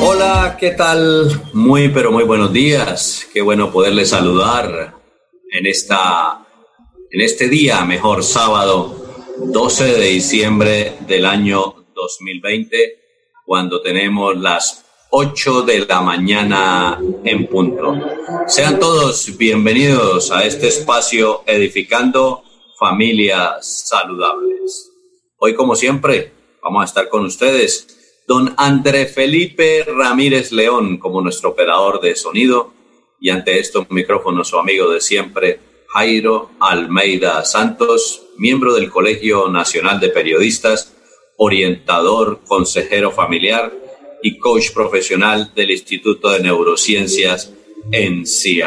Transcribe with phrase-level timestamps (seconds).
[0.00, 1.30] Hola, ¿qué tal?
[1.52, 3.28] Muy, pero muy buenos días.
[3.32, 4.96] Qué bueno poderles saludar
[5.50, 6.46] en, esta,
[7.10, 8.96] en este día, mejor sábado,
[9.38, 12.98] 12 de diciembre del año 2020,
[13.44, 14.81] cuando tenemos las
[15.14, 18.00] 8 de la mañana en punto.
[18.46, 22.42] Sean todos bienvenidos a este espacio edificando
[22.78, 24.90] familias saludables.
[25.36, 31.50] Hoy, como siempre, vamos a estar con ustedes don André Felipe Ramírez León como nuestro
[31.50, 32.72] operador de sonido
[33.20, 40.00] y ante estos micrófonos su amigo de siempre, Jairo Almeida Santos, miembro del Colegio Nacional
[40.00, 40.94] de Periodistas,
[41.36, 43.81] orientador, consejero familiar
[44.22, 47.52] y coach profesional del Instituto de Neurociencias
[47.90, 48.62] en CI.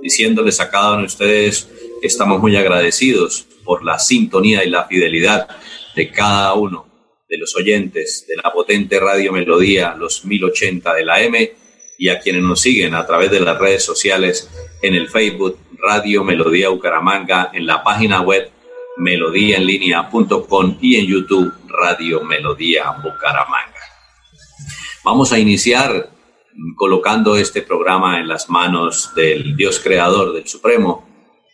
[0.00, 1.68] Diciéndoles a cada uno de ustedes
[2.00, 5.48] que estamos muy agradecidos por la sintonía y la fidelidad
[5.94, 6.86] de cada uno
[7.28, 11.52] de los oyentes de la potente Radio Melodía, los 1080 de la M,
[11.98, 14.50] y a quienes nos siguen a través de las redes sociales
[14.82, 18.50] en el Facebook Radio Melodía Bucaramanga, en la página web
[18.96, 23.71] melodíaenlínea.com y en YouTube Radio Melodía Bucaramanga.
[25.04, 26.10] Vamos a iniciar
[26.76, 31.04] colocando este programa en las manos del Dios creador, del Supremo,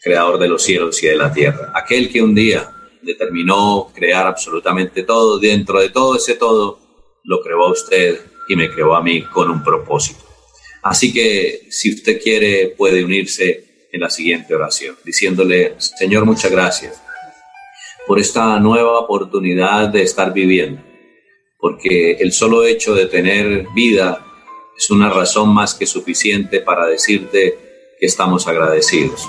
[0.03, 1.73] creador de los cielos y de la tierra.
[1.75, 2.70] Aquel que un día
[3.01, 6.79] determinó crear absolutamente todo, dentro de todo ese todo,
[7.25, 8.20] lo creó a usted
[8.51, 10.20] y me creó a mí con un propósito.
[10.83, 17.03] Así que si usted quiere puede unirse en la siguiente oración, diciéndole, Señor, muchas gracias
[18.07, 20.88] por esta nueva oportunidad de estar viviendo
[21.58, 24.24] porque el solo hecho de tener vida
[24.77, 29.29] es una razón más que suficiente para decirte que estamos agradecidos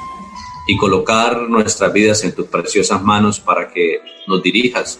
[0.67, 4.99] y colocar nuestras vidas en tus preciosas manos para que nos dirijas,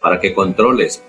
[0.00, 1.02] para que controles,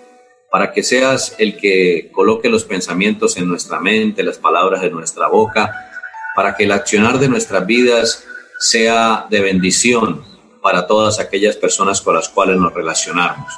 [0.50, 5.28] para que seas el que coloque los pensamientos en nuestra mente, las palabras en nuestra
[5.28, 5.92] boca,
[6.36, 8.26] para que el accionar de nuestras vidas
[8.58, 10.26] sea de bendición
[10.64, 13.54] para todas aquellas personas con las cuales nos relacionamos.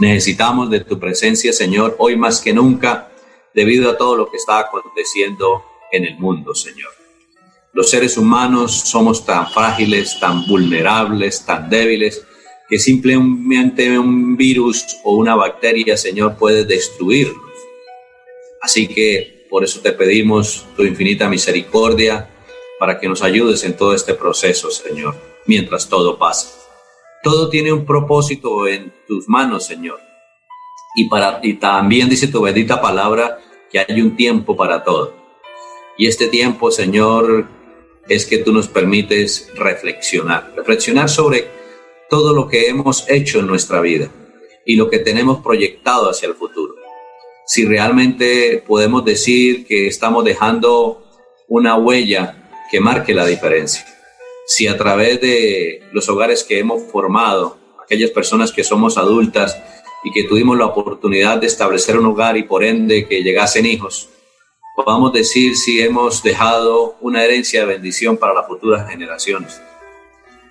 [0.00, 3.12] Necesitamos de tu presencia, Señor, hoy más que nunca,
[3.54, 5.62] debido a todo lo que está aconteciendo
[5.92, 6.88] en el mundo, Señor.
[7.74, 12.24] Los seres humanos somos tan frágiles, tan vulnerables, tan débiles,
[12.66, 17.52] que simplemente un virus o una bacteria, Señor, puede destruirnos.
[18.62, 22.26] Así que por eso te pedimos tu infinita misericordia
[22.78, 26.59] para que nos ayudes en todo este proceso, Señor, mientras todo pasa.
[27.22, 30.00] Todo tiene un propósito en tus manos, Señor.
[30.94, 33.38] Y, para, y también dice tu bendita palabra
[33.70, 35.14] que hay un tiempo para todo.
[35.98, 37.46] Y este tiempo, Señor,
[38.08, 41.46] es que tú nos permites reflexionar, reflexionar sobre
[42.08, 44.10] todo lo que hemos hecho en nuestra vida
[44.64, 46.74] y lo que tenemos proyectado hacia el futuro.
[47.46, 51.04] Si realmente podemos decir que estamos dejando
[51.48, 53.84] una huella que marque la diferencia
[54.50, 59.56] si a través de los hogares que hemos formado, aquellas personas que somos adultas
[60.02, 64.08] y que tuvimos la oportunidad de establecer un hogar y por ende que llegasen hijos,
[64.74, 69.62] podamos decir si hemos dejado una herencia de bendición para las futuras generaciones.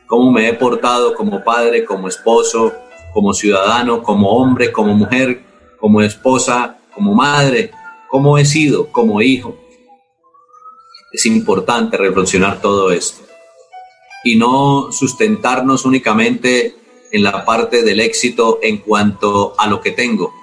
[0.08, 2.74] Cómo me he portado como padre, como esposo,
[3.14, 5.42] como ciudadano, como hombre, como mujer,
[5.78, 7.72] como esposa, como madre,
[8.08, 9.58] cómo he sido como hijo.
[11.12, 13.29] Es importante reflexionar todo esto
[14.24, 16.76] y no sustentarnos únicamente
[17.12, 20.34] en la parte del éxito en cuanto a lo que tengo,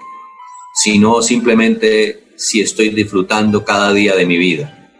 [0.75, 4.93] sino simplemente si estoy disfrutando cada día de mi vida.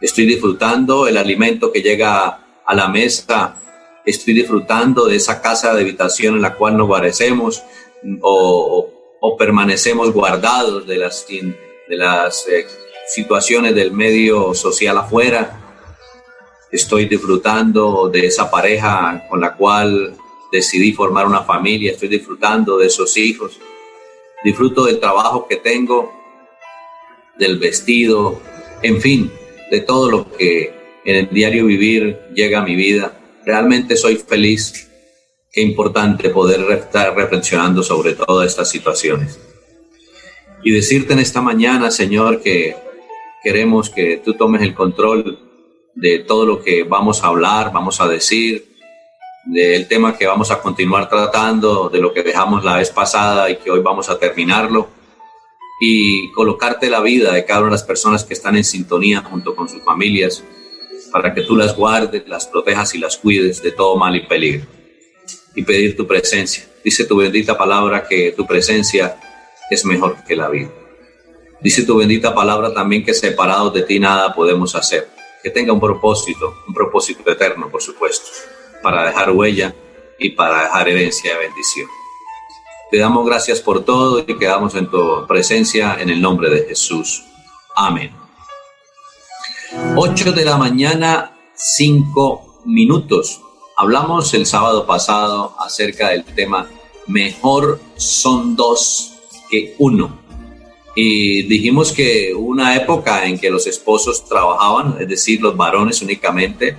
[0.00, 3.56] Estoy disfrutando el alimento que llega a la mesa,
[4.04, 7.62] estoy disfrutando de esa casa de habitación en la cual nos guarecemos
[8.22, 8.90] o,
[9.20, 12.66] o, permanecemos guardados de las, de las eh,
[13.08, 15.69] situaciones del medio social afuera
[16.70, 20.16] estoy disfrutando de esa pareja con la cual
[20.52, 23.58] decidí formar una familia, estoy disfrutando de esos hijos,
[24.44, 26.12] disfruto del trabajo que tengo,
[27.38, 28.40] del vestido,
[28.82, 29.30] en fin,
[29.70, 30.74] de todo lo que
[31.04, 33.18] en el diario vivir llega a mi vida.
[33.44, 34.88] Realmente soy feliz.
[35.52, 39.40] Qué importante poder estar reflexionando sobre todas estas situaciones.
[40.62, 42.76] Y decirte en esta mañana, Señor, que
[43.42, 45.49] queremos que tú tomes el control
[45.94, 48.70] de todo lo que vamos a hablar, vamos a decir,
[49.44, 53.56] del tema que vamos a continuar tratando, de lo que dejamos la vez pasada y
[53.56, 54.88] que hoy vamos a terminarlo,
[55.80, 59.56] y colocarte la vida de cada una de las personas que están en sintonía junto
[59.56, 60.44] con sus familias,
[61.10, 64.66] para que tú las guardes, las protejas y las cuides de todo mal y peligro.
[65.56, 66.64] Y pedir tu presencia.
[66.84, 69.16] Dice tu bendita palabra que tu presencia
[69.70, 70.70] es mejor que la vida.
[71.60, 75.08] Dice tu bendita palabra también que separados de ti nada podemos hacer.
[75.42, 78.28] Que tenga un propósito, un propósito eterno, por supuesto
[78.82, 79.74] para dejar huella
[80.18, 81.88] y para dejar herencia de bendición.
[82.90, 87.24] Te damos gracias por todo y quedamos en tu presencia en el nombre de Jesús.
[87.76, 88.12] Amén.
[89.96, 93.40] 8 de la mañana, 5 minutos.
[93.76, 96.68] Hablamos el sábado pasado acerca del tema
[97.06, 99.14] Mejor son dos
[99.48, 100.19] que uno.
[100.94, 106.76] Y dijimos que una época en que los esposos trabajaban, es decir, los varones únicamente,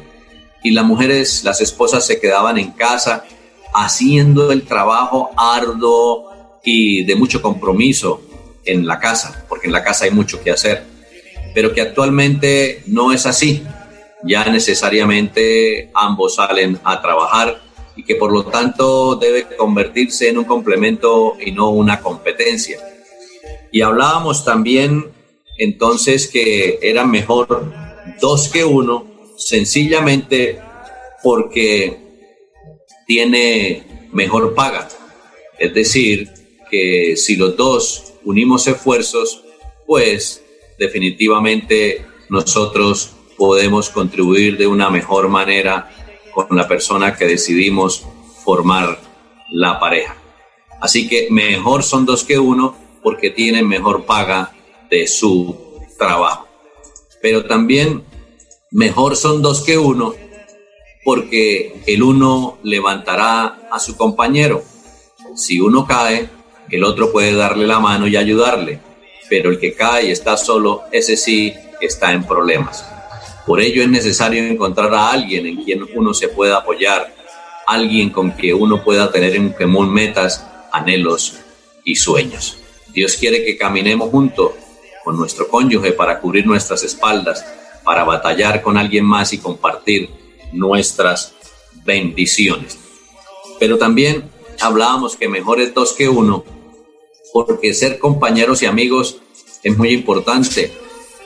[0.63, 3.25] y las mujeres, las esposas se quedaban en casa
[3.73, 8.21] haciendo el trabajo arduo y de mucho compromiso
[8.65, 10.83] en la casa, porque en la casa hay mucho que hacer,
[11.55, 13.63] pero que actualmente no es así.
[14.23, 17.59] Ya necesariamente ambos salen a trabajar
[17.95, 22.77] y que por lo tanto debe convertirse en un complemento y no una competencia.
[23.71, 25.11] Y hablábamos también
[25.57, 27.71] entonces que era mejor
[28.19, 29.05] dos que uno
[29.37, 30.59] sencillamente
[31.23, 31.97] porque
[33.07, 34.87] tiene mejor paga.
[35.59, 36.29] Es decir,
[36.69, 39.43] que si los dos unimos esfuerzos,
[39.85, 40.43] pues
[40.79, 45.91] definitivamente nosotros podemos contribuir de una mejor manera
[46.33, 48.05] con la persona que decidimos
[48.43, 48.99] formar
[49.51, 50.15] la pareja.
[50.79, 54.53] Así que mejor son dos que uno porque tienen mejor paga
[54.89, 55.55] de su
[55.97, 56.47] trabajo.
[57.21, 58.03] Pero también
[58.73, 60.15] Mejor son dos que uno,
[61.03, 64.63] porque el uno levantará a su compañero.
[65.35, 66.29] Si uno cae,
[66.69, 68.79] el otro puede darle la mano y ayudarle,
[69.29, 72.85] pero el que cae y está solo, ese sí está en problemas.
[73.45, 77.13] Por ello es necesario encontrar a alguien en quien uno se pueda apoyar,
[77.67, 81.35] alguien con quien uno pueda tener en común metas, anhelos
[81.83, 82.60] y sueños.
[82.93, 84.51] Dios quiere que caminemos juntos
[85.03, 87.43] con nuestro cónyuge para cubrir nuestras espaldas
[87.83, 90.09] para batallar con alguien más y compartir
[90.51, 91.33] nuestras
[91.83, 92.77] bendiciones.
[93.59, 94.29] Pero también
[94.59, 96.43] hablábamos que mejor es dos que uno,
[97.33, 99.17] porque ser compañeros y amigos
[99.63, 100.71] es muy importante.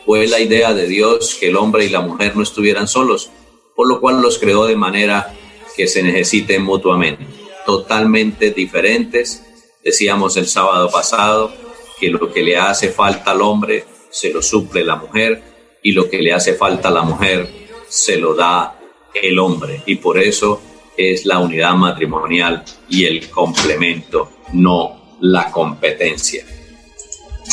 [0.06, 3.32] Fue la idea de Dios que el hombre y la mujer no estuvieran solos,
[3.76, 5.34] por lo cual los creó de manera
[5.76, 7.26] que se necesiten mutuamente.
[7.66, 9.44] Totalmente diferentes.
[9.86, 11.54] Decíamos el sábado pasado
[12.00, 15.44] que lo que le hace falta al hombre se lo suple la mujer
[15.84, 17.48] y lo que le hace falta a la mujer
[17.88, 18.80] se lo da
[19.14, 19.84] el hombre.
[19.86, 20.60] Y por eso
[20.98, 26.44] es la unidad matrimonial y el complemento, no la competencia.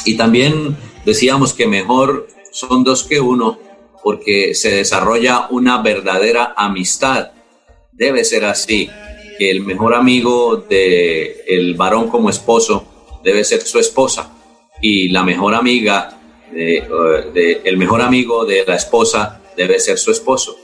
[0.07, 0.75] Y también
[1.05, 3.59] decíamos que mejor son dos que uno
[4.03, 7.33] porque se desarrolla una verdadera amistad.
[7.93, 8.89] Debe ser así,
[9.39, 14.33] que el mejor amigo del el varón como esposo debe ser su esposa
[14.81, 16.19] y la mejor amiga
[16.53, 20.57] de, el mejor amigo de la esposa debe ser su esposo.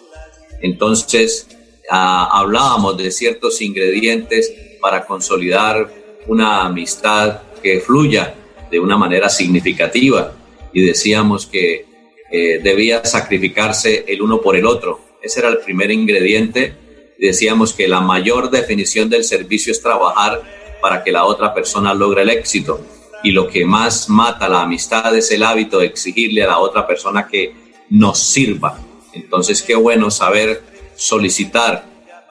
[0.60, 1.48] Entonces,
[1.88, 5.90] hablábamos de ciertos ingredientes para consolidar
[6.26, 8.34] una amistad que fluya
[8.70, 10.34] de una manera significativa
[10.72, 11.86] y decíamos que
[12.30, 15.00] eh, debía sacrificarse el uno por el otro.
[15.22, 16.74] Ese era el primer ingrediente.
[17.18, 20.40] Decíamos que la mayor definición del servicio es trabajar
[20.80, 22.80] para que la otra persona logre el éxito
[23.24, 26.86] y lo que más mata la amistad es el hábito de exigirle a la otra
[26.86, 27.52] persona que
[27.90, 28.78] nos sirva.
[29.12, 30.62] Entonces, qué bueno saber
[30.94, 31.84] solicitar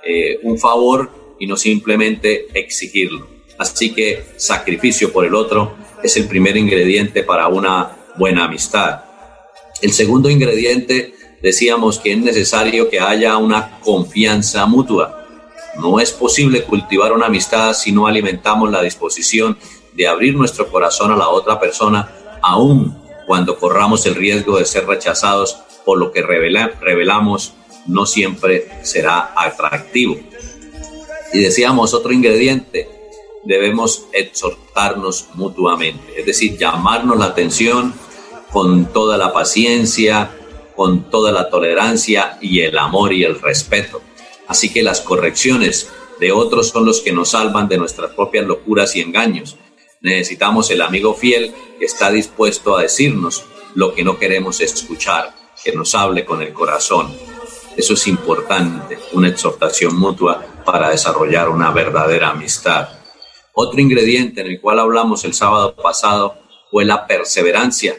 [0.05, 3.27] eh, un favor y no simplemente exigirlo.
[3.57, 9.01] Así que sacrificio por el otro es el primer ingrediente para una buena amistad.
[9.81, 15.25] El segundo ingrediente, decíamos que es necesario que haya una confianza mutua.
[15.79, 19.57] No es posible cultivar una amistad si no alimentamos la disposición
[19.93, 24.85] de abrir nuestro corazón a la otra persona, aun cuando corramos el riesgo de ser
[24.85, 27.53] rechazados por lo que revelamos,
[27.85, 30.17] no siempre será atractivo.
[31.33, 32.89] Y decíamos otro ingrediente,
[33.43, 37.93] debemos exhortarnos mutuamente, es decir, llamarnos la atención
[38.51, 40.31] con toda la paciencia
[40.77, 44.01] con toda la tolerancia y el amor y el respeto.
[44.47, 48.95] Así que las correcciones de otros son los que nos salvan de nuestras propias locuras
[48.95, 49.57] y engaños.
[50.01, 53.43] Necesitamos el amigo fiel que está dispuesto a decirnos
[53.73, 57.13] lo que no queremos escuchar, que nos hable con el corazón.
[57.75, 62.89] Eso es importante, una exhortación mutua para desarrollar una verdadera amistad.
[63.53, 66.35] Otro ingrediente en el cual hablamos el sábado pasado
[66.69, 67.97] fue la perseverancia.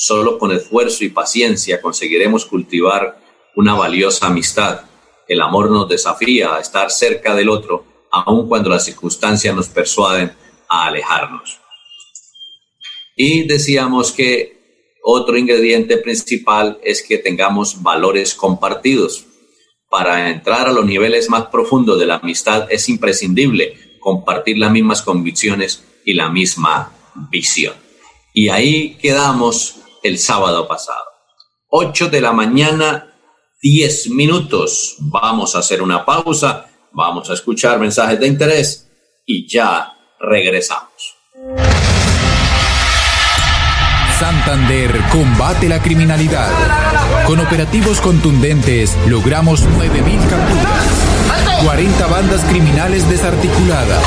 [0.00, 3.20] Solo con esfuerzo y paciencia conseguiremos cultivar
[3.56, 4.82] una valiosa amistad.
[5.26, 10.30] El amor nos desafía a estar cerca del otro, aun cuando las circunstancias nos persuaden
[10.68, 11.58] a alejarnos.
[13.16, 19.26] Y decíamos que otro ingrediente principal es que tengamos valores compartidos.
[19.90, 25.02] Para entrar a los niveles más profundos de la amistad es imprescindible compartir las mismas
[25.02, 26.92] convicciones y la misma
[27.32, 27.74] visión.
[28.32, 31.04] Y ahí quedamos el sábado pasado.
[31.70, 33.12] 8 de la mañana
[33.62, 34.96] 10 minutos.
[35.00, 38.88] Vamos a hacer una pausa, vamos a escuchar mensajes de interés
[39.26, 41.16] y ya regresamos.
[44.18, 46.50] Santander combate la criminalidad.
[47.26, 54.02] Con operativos contundentes logramos 9.000 capturas, 40 bandas criminales desarticuladas,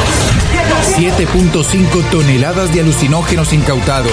[0.97, 4.11] 7.5 toneladas de alucinógenos incautados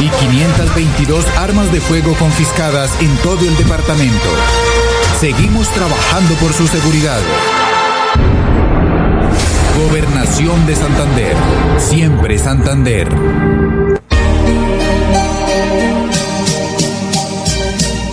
[0.00, 4.28] y 522 armas de fuego confiscadas en todo el departamento.
[5.18, 7.20] Seguimos trabajando por su seguridad.
[9.88, 11.36] Gobernación de Santander.
[11.78, 13.08] Siempre Santander.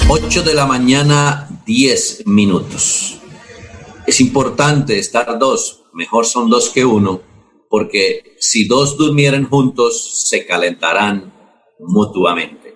[0.08, 3.20] Ocho de la mañana, 10 minutos.
[4.08, 7.29] Es importante estar dos, mejor son dos que uno,
[7.70, 11.34] porque si dos durmieren juntos, se calentarán
[11.80, 12.76] mutuamente.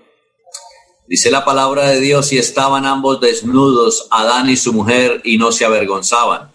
[1.07, 5.51] Dice la palabra de Dios, y estaban ambos desnudos, Adán y su mujer, y no
[5.51, 6.53] se avergonzaban.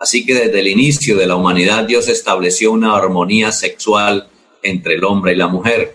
[0.00, 4.28] Así que desde el inicio de la humanidad Dios estableció una armonía sexual
[4.62, 5.94] entre el hombre y la mujer,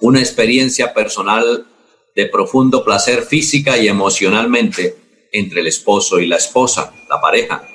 [0.00, 1.66] una experiencia personal
[2.14, 4.96] de profundo placer física y emocionalmente
[5.32, 7.66] entre el esposo y la esposa, la pareja.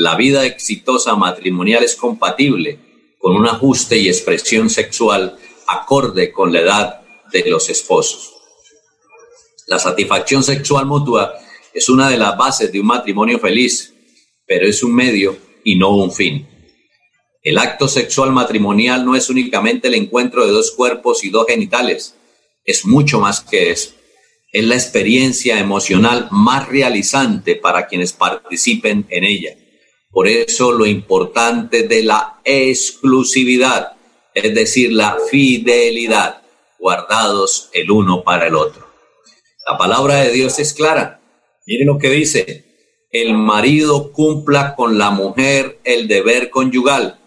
[0.00, 2.78] La vida exitosa matrimonial es compatible
[3.18, 5.36] con un ajuste y expresión sexual
[5.66, 7.00] acorde con la edad
[7.32, 8.32] de los esposos.
[9.66, 11.34] La satisfacción sexual mutua
[11.74, 13.92] es una de las bases de un matrimonio feliz,
[14.46, 16.46] pero es un medio y no un fin.
[17.42, 22.14] El acto sexual matrimonial no es únicamente el encuentro de dos cuerpos y dos genitales,
[22.64, 23.94] es mucho más que eso.
[24.52, 29.56] Es la experiencia emocional más realizante para quienes participen en ella.
[30.10, 33.92] Por eso lo importante de la exclusividad,
[34.34, 36.42] es decir, la fidelidad,
[36.78, 38.86] guardados el uno para el otro.
[39.68, 41.20] La palabra de Dios es clara.
[41.66, 42.64] Miren lo que dice,
[43.10, 47.18] el marido cumpla con la mujer el deber conyugal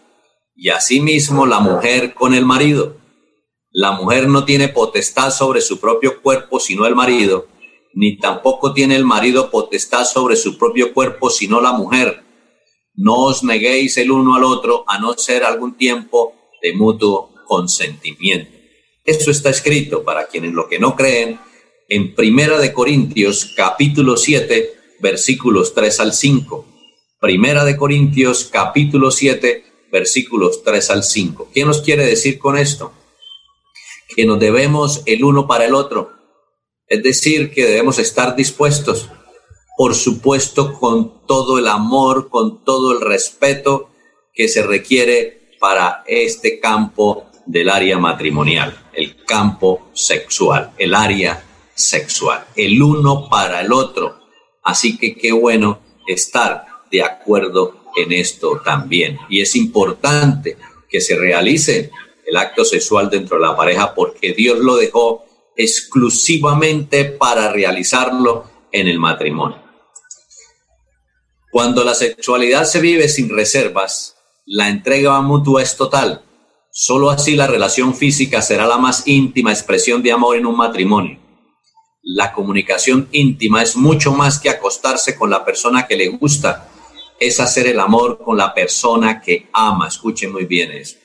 [0.55, 2.97] y asimismo la mujer con el marido.
[3.71, 7.47] La mujer no tiene potestad sobre su propio cuerpo sino el marido,
[7.93, 12.23] ni tampoco tiene el marido potestad sobre su propio cuerpo sino la mujer.
[12.95, 18.51] No os neguéis el uno al otro a no ser algún tiempo de mutuo consentimiento.
[19.05, 21.39] Esto está escrito para quienes lo que no creen
[21.89, 26.65] en Primera de Corintios capítulo 7 versículos 3 al 5.
[27.19, 31.49] Primera de Corintios capítulo 7 versículos 3 al 5.
[31.53, 32.93] ¿Qué nos quiere decir con esto?
[34.15, 36.11] Que nos debemos el uno para el otro.
[36.87, 39.09] Es decir, que debemos estar dispuestos,
[39.81, 43.89] por supuesto, con todo el amor, con todo el respeto
[44.31, 52.45] que se requiere para este campo del área matrimonial, el campo sexual, el área sexual,
[52.55, 54.19] el uno para el otro.
[54.61, 59.17] Así que qué bueno estar de acuerdo en esto también.
[59.29, 60.57] Y es importante
[60.91, 61.89] que se realice
[62.27, 68.87] el acto sexual dentro de la pareja porque Dios lo dejó exclusivamente para realizarlo en
[68.87, 69.70] el matrimonio.
[71.51, 74.15] Cuando la sexualidad se vive sin reservas,
[74.45, 76.23] la entrega mutua es total.
[76.71, 81.19] Solo así la relación física será la más íntima expresión de amor en un matrimonio.
[82.03, 86.69] La comunicación íntima es mucho más que acostarse con la persona que le gusta,
[87.19, 89.89] es hacer el amor con la persona que ama.
[89.89, 90.95] Escuchen muy bien eso.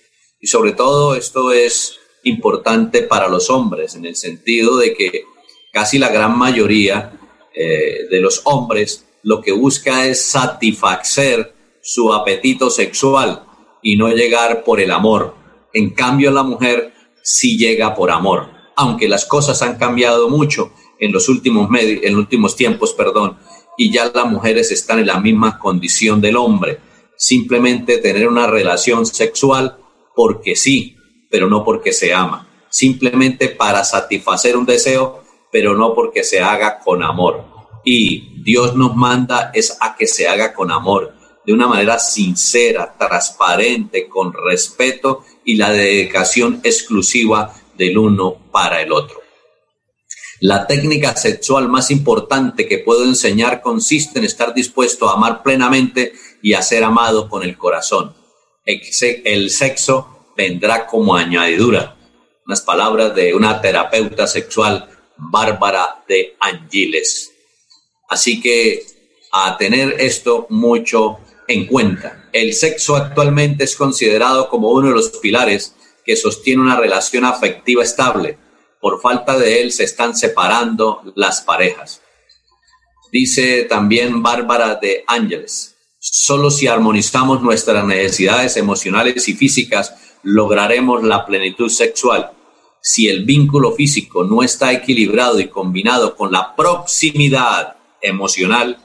[0.40, 5.24] Y sobre todo esto es importante para los hombres en el sentido de que
[5.72, 7.18] casi la gran mayoría
[7.52, 11.52] eh, de los hombres lo que busca es satisfacer
[11.82, 13.42] su apetito sexual
[13.82, 15.34] y no llegar por el amor.
[15.72, 18.48] En cambio, la mujer sí llega por amor.
[18.76, 23.36] Aunque las cosas han cambiado mucho, en los últimos, en últimos tiempos, perdón,
[23.76, 26.78] y ya las mujeres están en la misma condición del hombre.
[27.16, 29.76] Simplemente tener una relación sexual
[30.14, 32.48] porque sí, pero no porque se ama.
[32.70, 37.44] Simplemente para satisfacer un deseo, pero no porque se haga con amor.
[37.84, 41.12] Y Dios nos manda es a que se haga con amor,
[41.44, 48.92] de una manera sincera, transparente, con respeto y la dedicación exclusiva del uno para el
[48.92, 49.20] otro.
[50.38, 56.12] La técnica sexual más importante que puedo enseñar consiste en estar dispuesto a amar plenamente
[56.40, 58.14] y a ser amado con el corazón.
[58.64, 61.96] El sexo vendrá como añadidura.
[62.46, 67.32] Unas palabras de una terapeuta sexual, Bárbara de Angiles.
[68.08, 68.84] Así que
[69.32, 72.28] a tener esto mucho en cuenta.
[72.32, 77.82] El sexo actualmente es considerado como uno de los pilares que sostiene una relación afectiva
[77.82, 78.38] estable
[78.80, 82.02] por falta de él se están separando las parejas.
[83.10, 91.26] Dice también Bárbara de Ángeles, solo si armonizamos nuestras necesidades emocionales y físicas lograremos la
[91.26, 92.30] plenitud sexual.
[92.80, 98.78] Si el vínculo físico no está equilibrado y combinado con la proximidad emocional,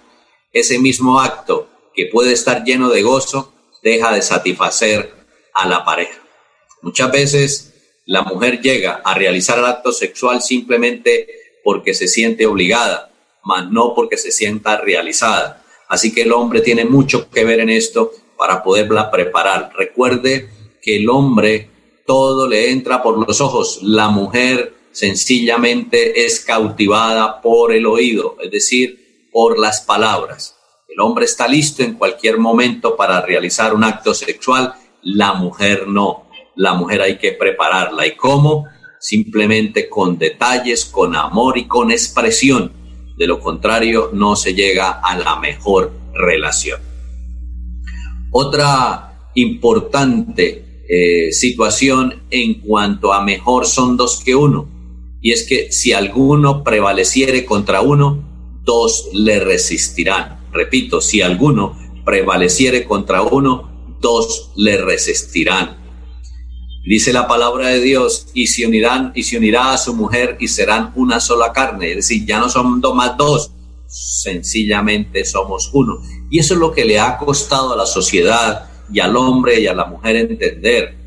[0.53, 5.13] ese mismo acto que puede estar lleno de gozo deja de satisfacer
[5.53, 6.19] a la pareja.
[6.81, 7.73] Muchas veces
[8.05, 11.27] la mujer llega a realizar el acto sexual simplemente
[11.63, 13.11] porque se siente obligada,
[13.43, 15.63] mas no porque se sienta realizada.
[15.87, 19.71] Así que el hombre tiene mucho que ver en esto para poderla preparar.
[19.77, 20.49] Recuerde
[20.81, 21.69] que el hombre
[22.05, 28.51] todo le entra por los ojos, la mujer sencillamente es cautivada por el oído, es
[28.51, 29.00] decir,
[29.31, 30.55] por las palabras.
[30.87, 36.31] El hombre está listo en cualquier momento para realizar un acto sexual, la mujer no
[36.55, 38.05] la mujer hay que prepararla.
[38.07, 38.65] ¿Y cómo?
[38.99, 42.71] Simplemente con detalles, con amor y con expresión.
[43.17, 46.79] De lo contrario, no se llega a la mejor relación.
[48.31, 54.69] Otra importante eh, situación en cuanto a mejor son dos que uno.
[55.21, 58.30] Y es que si alguno prevaleciere contra uno,
[58.63, 60.39] dos le resistirán.
[60.51, 65.77] Repito, si alguno prevaleciere contra uno, dos le resistirán.
[66.83, 70.47] Dice la palabra de Dios, y se unirán, y se unirá a su mujer y
[70.47, 71.91] serán una sola carne.
[71.91, 73.51] Es decir, ya no son dos más dos,
[73.87, 75.99] sencillamente somos uno.
[76.31, 79.67] Y eso es lo que le ha costado a la sociedad y al hombre y
[79.67, 80.97] a la mujer entender.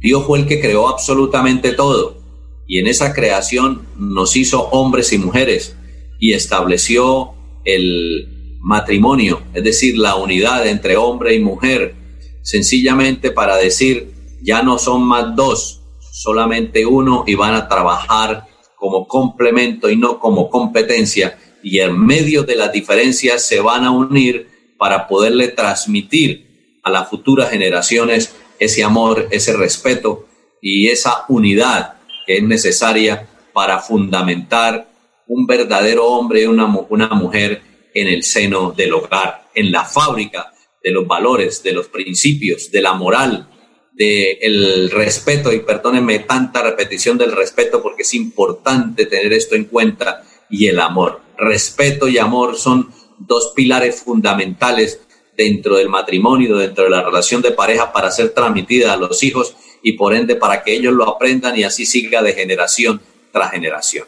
[0.00, 2.22] Dios fue el que creó absolutamente todo.
[2.68, 5.76] Y en esa creación nos hizo hombres y mujeres
[6.22, 7.32] y estableció
[7.64, 11.96] el matrimonio, es decir, la unidad entre hombre y mujer,
[12.42, 15.82] sencillamente para decir, ya no son más dos,
[16.12, 21.40] solamente uno y van a trabajar como complemento y no como competencia.
[21.60, 24.46] Y en medio de las diferencias se van a unir
[24.78, 30.28] para poderle transmitir a las futuras generaciones ese amor, ese respeto
[30.60, 31.94] y esa unidad
[32.28, 34.91] que es necesaria para fundamentar
[35.32, 37.62] un verdadero hombre y una, una mujer
[37.94, 42.82] en el seno del hogar, en la fábrica de los valores, de los principios, de
[42.82, 43.48] la moral,
[43.92, 49.64] del el respeto, y perdónenme tanta repetición del respeto porque es importante tener esto en
[49.64, 51.22] cuenta, y el amor.
[51.38, 55.00] Respeto y amor son dos pilares fundamentales
[55.34, 59.56] dentro del matrimonio, dentro de la relación de pareja para ser transmitida a los hijos
[59.82, 63.00] y por ende para que ellos lo aprendan y así siga de generación
[63.32, 64.06] tras generación.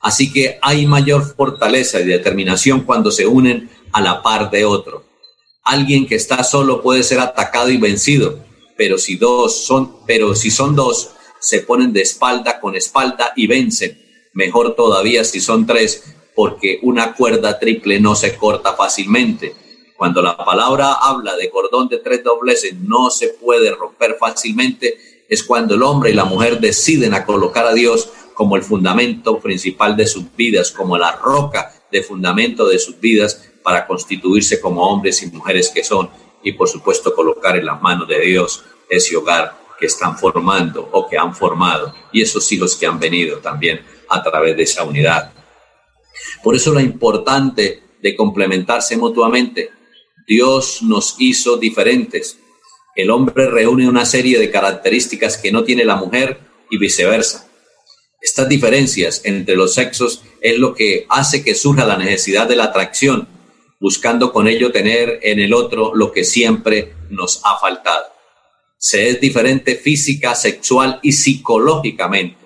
[0.00, 5.04] Así que hay mayor fortaleza y determinación cuando se unen a la par de otro.
[5.64, 8.38] Alguien que está solo puede ser atacado y vencido,
[8.76, 13.46] pero si dos son, pero si son dos, se ponen de espalda con espalda y
[13.46, 14.00] vencen.
[14.34, 19.54] Mejor todavía si son tres, porque una cuerda triple no se corta fácilmente.
[19.96, 25.42] Cuando la palabra habla de cordón de tres dobleces no se puede romper fácilmente, es
[25.42, 29.96] cuando el hombre y la mujer deciden a colocar a Dios como el fundamento principal
[29.96, 35.20] de sus vidas, como la roca de fundamento de sus vidas para constituirse como hombres
[35.24, 36.08] y mujeres que son
[36.44, 41.08] y por supuesto colocar en las manos de Dios ese hogar que están formando o
[41.08, 45.32] que han formado y esos hijos que han venido también a través de esa unidad.
[46.40, 49.72] Por eso lo importante de complementarse mutuamente.
[50.28, 52.38] Dios nos hizo diferentes.
[52.94, 56.38] El hombre reúne una serie de características que no tiene la mujer
[56.70, 57.47] y viceversa.
[58.20, 62.64] Estas diferencias entre los sexos es lo que hace que surja la necesidad de la
[62.64, 63.28] atracción
[63.80, 68.06] buscando con ello tener en el otro lo que siempre nos ha faltado.
[68.76, 72.36] Se es diferente física, sexual y psicológicamente.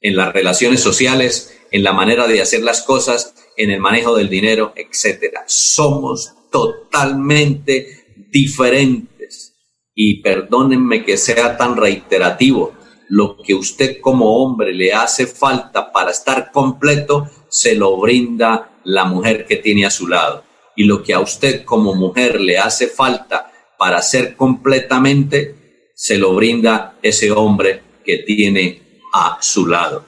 [0.00, 4.28] en las relaciones sociales, en la manera de hacer las cosas, en el manejo del
[4.28, 5.42] dinero, etcétera.
[5.48, 9.56] Somos totalmente diferentes.
[9.96, 12.74] Y perdónenme que sea tan reiterativo,
[13.08, 19.04] lo que usted como hombre le hace falta para estar completo, se lo brinda la
[19.04, 20.44] mujer que tiene a su lado.
[20.76, 26.34] Y lo que a usted como mujer le hace falta para ser completamente, se lo
[26.34, 30.04] brinda ese hombre que tiene a su lado.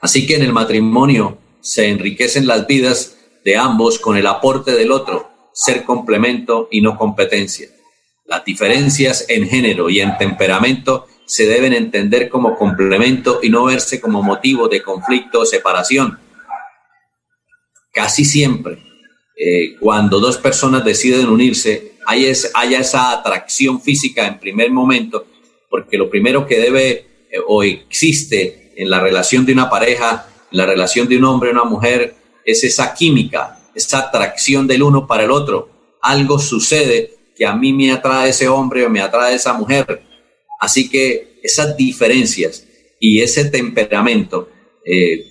[0.00, 4.92] Así que en el matrimonio se enriquecen las vidas de ambos con el aporte del
[4.92, 7.68] otro, ser complemento y no competencia.
[8.24, 14.00] Las diferencias en género y en temperamento se deben entender como complemento y no verse
[14.00, 16.18] como motivo de conflicto o separación.
[17.92, 18.82] Casi siempre,
[19.36, 25.24] eh, cuando dos personas deciden unirse, hay, esa atracción física en primer momento,
[25.68, 26.90] porque lo primero que debe
[27.30, 31.52] eh, o existe en la relación de una pareja la relación de un hombre y
[31.52, 35.68] una mujer es esa química, esa atracción del uno para el otro.
[36.02, 40.09] Algo sucede que a mí me atrae ese hombre o me atrae esa mujer.
[40.60, 42.66] Así que esas diferencias
[43.00, 44.50] y ese temperamento,
[44.84, 45.26] eh,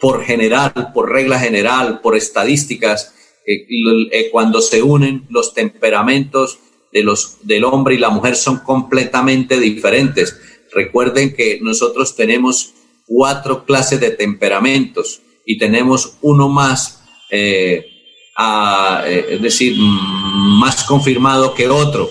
[0.00, 3.12] por general, por regla general, por estadísticas,
[3.46, 3.66] eh,
[4.10, 6.58] eh, cuando se unen los temperamentos
[6.92, 10.36] de los, del hombre y la mujer son completamente diferentes.
[10.72, 12.72] Recuerden que nosotros tenemos
[13.06, 17.86] cuatro clases de temperamentos y tenemos uno más, eh,
[19.30, 22.10] es decir, más confirmado que otro.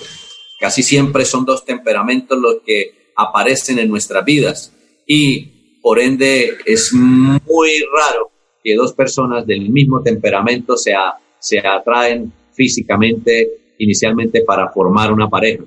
[0.58, 4.72] Casi siempre son dos temperamentos los que aparecen en nuestras vidas
[5.06, 8.30] y por ende es muy raro
[8.62, 10.92] que dos personas del mismo temperamento se,
[11.38, 15.64] se atraen físicamente inicialmente para formar una pareja.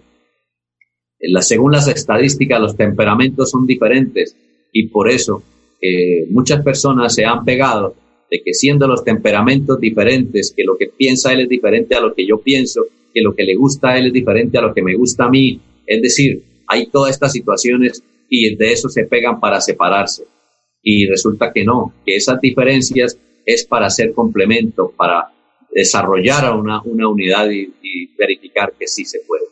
[1.42, 4.36] según las estadísticas, los temperamentos son diferentes
[4.74, 5.44] y por eso
[5.82, 7.96] eh, muchas personas se han pegado
[8.30, 12.14] de que siendo los temperamentos diferentes, que lo que piensa él es diferente a lo
[12.14, 14.82] que yo pienso, que lo que le gusta a él es diferente a lo que
[14.82, 15.60] me gusta a mí.
[15.86, 20.26] Es decir, hay todas estas situaciones y de eso se pegan para separarse.
[20.82, 25.32] Y resulta que no, que esas diferencias es para hacer complemento, para
[25.74, 29.44] desarrollar una, una unidad y, y verificar que sí se puede.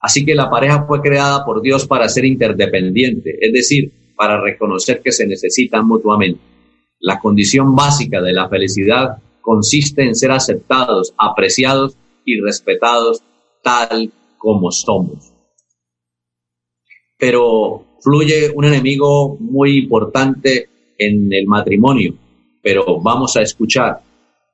[0.00, 5.02] Así que la pareja fue creada por Dios para ser interdependiente, es decir, para reconocer
[5.02, 6.40] que se necesitan mutuamente.
[6.98, 13.22] La condición básica de la felicidad consiste en ser aceptados, apreciados y respetados
[13.62, 15.32] tal como somos.
[17.18, 22.14] Pero fluye un enemigo muy importante en el matrimonio,
[22.62, 24.00] pero vamos a escuchar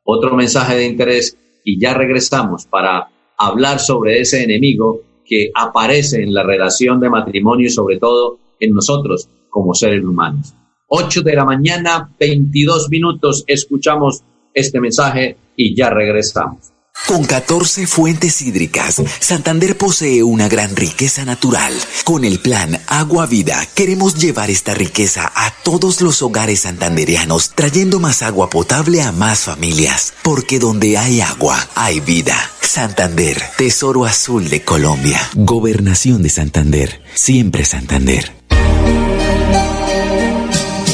[0.04, 6.32] otro mensaje de interés y ya regresamos para hablar sobre ese enemigo que aparece en
[6.32, 10.54] la relación de matrimonio y sobre todo en nosotros como seres humanos.
[10.88, 14.22] 8 de la mañana, 22 minutos, escuchamos
[14.54, 16.75] este mensaje y ya regresamos.
[17.04, 21.72] Con 14 fuentes hídricas, Santander posee una gran riqueza natural.
[22.02, 28.00] Con el plan Agua Vida, queremos llevar esta riqueza a todos los hogares santanderianos, trayendo
[28.00, 30.14] más agua potable a más familias.
[30.24, 32.34] Porque donde hay agua, hay vida.
[32.60, 35.20] Santander, Tesoro Azul de Colombia.
[35.34, 38.32] Gobernación de Santander, siempre Santander.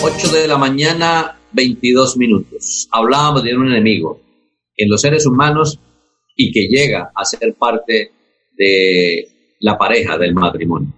[0.03, 2.87] 8 de la mañana, 22 minutos.
[2.91, 4.21] Hablábamos de un enemigo
[4.77, 5.79] en los seres humanos
[6.37, 8.13] y que llega a ser parte
[8.53, 9.29] de
[9.61, 10.93] la pareja, del matrimonio.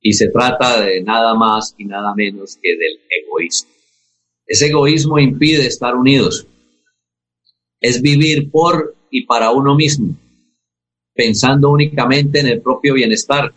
[0.00, 3.70] Y se trata de nada más y nada menos que del egoísmo.
[4.46, 6.46] Ese egoísmo impide estar unidos.
[7.80, 10.16] Es vivir por y para uno mismo,
[11.14, 13.52] pensando únicamente en el propio bienestar,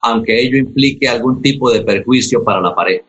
[0.00, 3.04] aunque ello implique algún tipo de perjuicio para la pareja.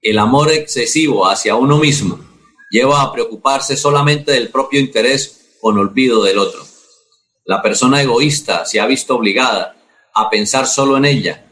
[0.00, 2.18] El amor excesivo hacia uno mismo
[2.70, 6.66] lleva a preocuparse solamente del propio interés con olvido del otro.
[7.44, 9.76] La persona egoísta se ha visto obligada
[10.12, 11.46] a pensar solo en ella,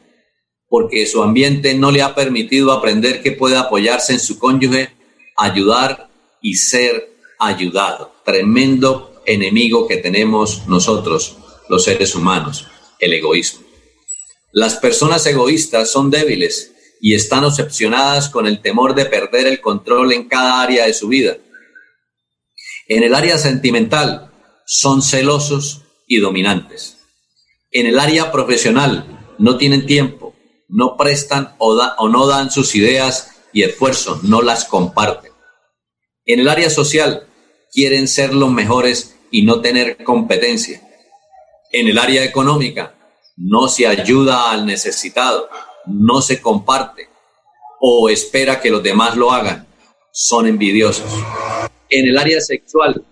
[0.68, 4.90] porque su ambiente no le ha permitido aprender que puede apoyarse en su cónyuge,
[5.37, 6.11] ayudar
[6.42, 8.12] y ser ayudado.
[8.25, 11.37] Tremendo enemigo que tenemos nosotros,
[11.68, 12.66] los seres humanos,
[12.99, 13.64] el egoísmo.
[14.51, 20.12] Las personas egoístas son débiles y están obsesionadas con el temor de perder el control
[20.12, 21.37] en cada área de su vida.
[22.90, 24.33] En el área sentimental
[24.66, 26.98] son celosos y dominantes.
[27.70, 30.35] En el área profesional no tienen tiempo,
[30.66, 35.31] no prestan o, no dan sus ideas y esfuerzo, no las comparten.
[36.26, 37.29] En el área social
[37.72, 40.83] quieren ser los mejores y no tener competencia.
[41.70, 42.96] En el área económica
[43.37, 45.48] no se ayuda al necesitado,
[45.87, 47.09] no se comparte.
[47.81, 49.66] o espera que los demás lo hagan,
[50.12, 51.11] son envidiosos.
[51.90, 53.05] En el área sexual,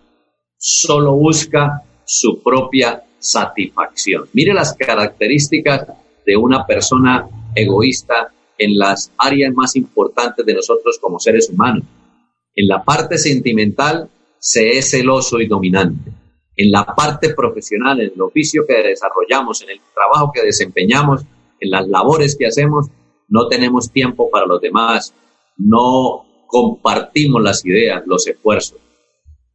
[0.57, 4.29] solo busca su propia satisfacción.
[4.33, 5.89] Mire las características
[6.25, 11.85] de una persona egoísta en las áreas más importantes de nosotros como seres humanos.
[12.55, 16.11] En la parte sentimental se es celoso y dominante.
[16.57, 21.23] En la parte profesional, en el oficio que desarrollamos, en el trabajo que desempeñamos,
[21.61, 22.87] en las labores que hacemos,
[23.29, 25.15] no tenemos tiempo para los demás,
[25.57, 28.79] no compartimos las ideas, los esfuerzos.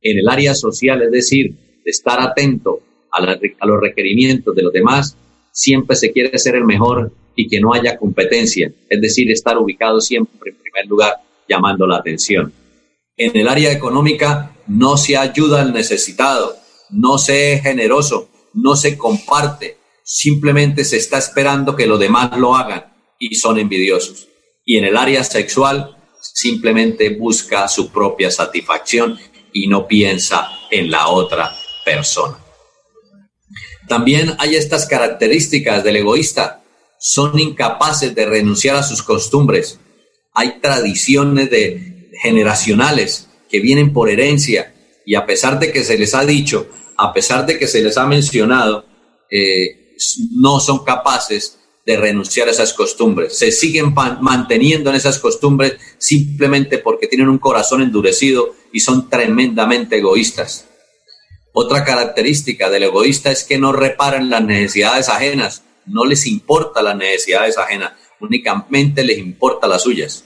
[0.01, 1.51] En el área social, es decir,
[1.83, 2.79] de estar atento
[3.11, 5.17] a, a los requerimientos de los demás,
[5.51, 9.99] siempre se quiere ser el mejor y que no haya competencia, es decir, estar ubicado
[9.99, 11.15] siempre en primer lugar,
[11.49, 12.53] llamando la atención.
[13.17, 16.55] En el área económica no se ayuda al necesitado,
[16.89, 22.55] no se es generoso, no se comparte, simplemente se está esperando que los demás lo
[22.55, 24.27] hagan y son envidiosos.
[24.65, 25.97] Y en el área sexual
[26.33, 29.19] simplemente busca su propia satisfacción
[29.53, 32.37] y no piensa en la otra persona.
[33.87, 36.63] También hay estas características del egoísta.
[36.99, 39.79] Son incapaces de renunciar a sus costumbres.
[40.33, 44.73] Hay tradiciones de, generacionales que vienen por herencia
[45.05, 46.67] y a pesar de que se les ha dicho,
[46.97, 48.85] a pesar de que se les ha mencionado,
[49.29, 49.95] eh,
[50.31, 53.37] no son capaces de renunciar a esas costumbres.
[53.37, 59.97] Se siguen manteniendo en esas costumbres simplemente porque tienen un corazón endurecido y son tremendamente
[59.97, 60.65] egoístas.
[61.51, 66.97] Otra característica del egoísta es que no reparan las necesidades ajenas, no les importa las
[66.97, 70.23] necesidades ajenas, únicamente les importa las suyas.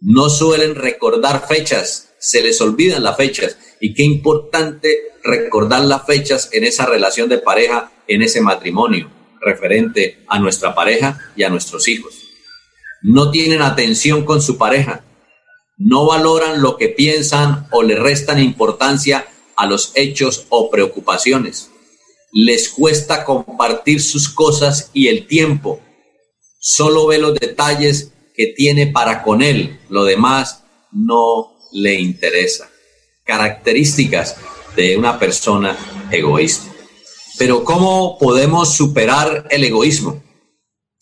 [0.00, 3.56] No suelen recordar fechas, se les olvidan las fechas.
[3.80, 10.24] Y qué importante recordar las fechas en esa relación de pareja, en ese matrimonio, referente
[10.28, 12.14] a nuestra pareja y a nuestros hijos.
[13.02, 15.04] No tienen atención con su pareja,
[15.76, 21.70] no valoran lo que piensan o le restan importancia a los hechos o preocupaciones.
[22.32, 25.80] Les cuesta compartir sus cosas y el tiempo.
[26.58, 29.80] Solo ve los detalles que tiene para con él.
[29.88, 32.70] Lo demás no le interesa.
[33.24, 34.36] Características
[34.76, 35.76] de una persona
[36.10, 36.75] egoísta.
[37.38, 40.22] Pero ¿cómo podemos superar el egoísmo?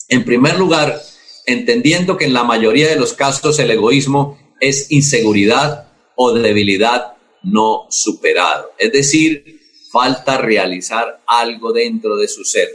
[0.09, 1.01] En primer lugar,
[1.47, 7.87] entendiendo que en la mayoría de los casos el egoísmo es inseguridad o debilidad no
[7.91, 8.73] superado.
[8.79, 9.61] Es decir,
[9.93, 12.69] falta realizar algo dentro de su ser,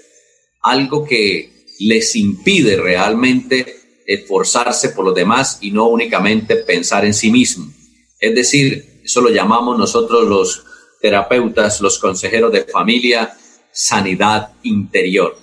[0.61, 7.29] algo que les impide realmente esforzarse por los demás y no únicamente pensar en sí
[7.29, 7.71] mismo.
[8.19, 10.63] Es decir, eso lo llamamos nosotros los
[11.01, 13.37] terapeutas, los consejeros de familia,
[13.71, 15.37] sanidad interior.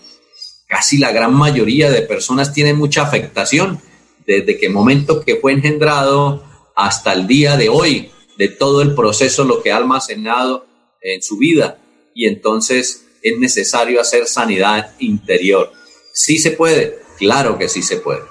[0.67, 3.81] Casi la gran mayoría de personas tienen mucha afectación
[4.27, 9.45] desde que momento que fue engendrado hasta el día de hoy, de todo el proceso,
[9.45, 10.67] lo que ha almacenado
[11.01, 11.79] en su vida.
[12.15, 15.73] Y entonces es necesario hacer sanidad interior.
[16.13, 18.23] Sí se puede, claro que sí se puede.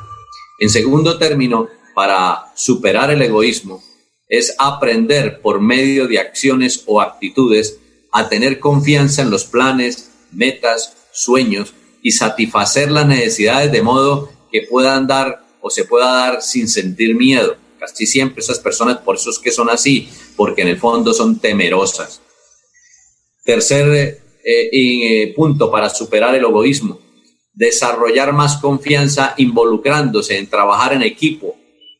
[0.59, 3.83] En segundo término, para superar el egoísmo,
[4.27, 7.79] es aprender por medio de acciones o actitudes
[8.15, 14.63] a tener confianza en los planes, metas, sueños y satisfacer las necesidades de modo que
[14.69, 19.29] puedan dar o se pueda dar sin sentir miedo Casi siempre esas personas, por eso
[19.29, 22.21] es que son así, porque en el fondo son temerosas.
[23.43, 26.99] Tercer eh, eh, punto para superar el egoísmo,
[27.53, 31.55] desarrollar más confianza involucrándose en trabajar en equipo,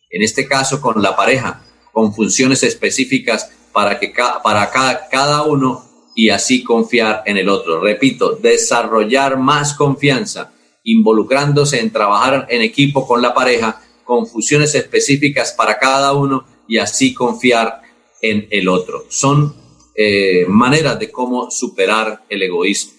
[0.10, 5.85] en este caso con la pareja, con funciones específicas para, que para cada, cada uno
[6.16, 7.82] y así confiar en el otro.
[7.82, 15.52] Repito, desarrollar más confianza involucrándose en trabajar en equipo con la pareja con funciones específicas
[15.52, 17.82] para cada uno y así confiar
[18.22, 19.06] en el otro.
[19.10, 19.56] Son
[19.96, 22.94] eh, maneras de cómo superar el egoísmo.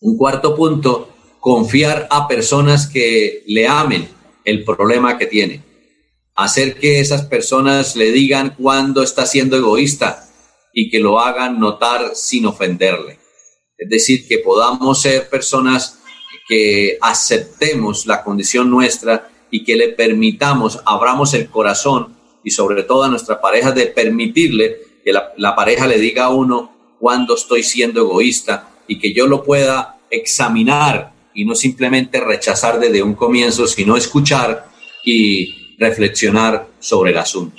[0.00, 4.08] Un cuarto punto, confiar a personas que le amen
[4.44, 5.62] el problema que tiene.
[6.36, 10.29] Hacer que esas personas le digan cuándo está siendo egoísta
[10.72, 13.18] y que lo hagan notar sin ofenderle.
[13.76, 16.00] Es decir, que podamos ser personas
[16.48, 23.04] que aceptemos la condición nuestra y que le permitamos, abramos el corazón y sobre todo
[23.04, 28.00] a nuestra pareja de permitirle que la, pareja le diga a uno cuando estoy siendo
[28.00, 33.96] egoísta y que yo lo pueda examinar y no simplemente rechazar desde un comienzo, sino
[33.96, 34.68] escuchar
[35.04, 37.56] y reflexionar sobre el asunto.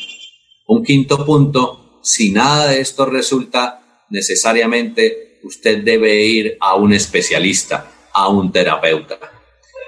[0.67, 7.91] Un quinto punto, si nada de esto resulta, necesariamente usted debe ir a un especialista,
[8.13, 9.19] a un terapeuta.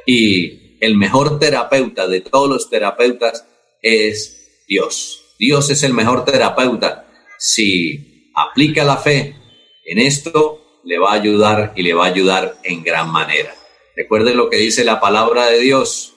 [0.05, 3.45] Y el mejor terapeuta de todos los terapeutas
[3.81, 5.35] es Dios.
[5.39, 7.07] Dios es el mejor terapeuta.
[7.37, 9.35] Si aplica la fe
[9.85, 13.53] en esto, le va a ayudar y le va a ayudar en gran manera.
[13.95, 16.13] Recuerde lo que dice la palabra de Dios.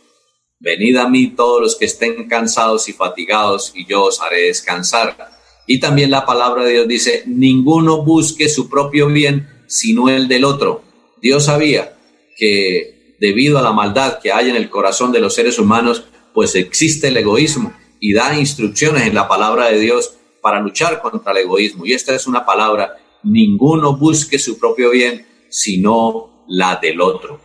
[0.58, 5.35] Venid a mí todos los que estén cansados y fatigados y yo os haré descansar.
[5.66, 10.44] Y también la palabra de Dios dice, ninguno busque su propio bien sino el del
[10.44, 10.82] otro.
[11.20, 11.96] Dios sabía
[12.36, 16.54] que debido a la maldad que hay en el corazón de los seres humanos, pues
[16.54, 21.38] existe el egoísmo y da instrucciones en la palabra de Dios para luchar contra el
[21.38, 21.86] egoísmo.
[21.86, 27.40] Y esta es una palabra, ninguno busque su propio bien, sino la del otro,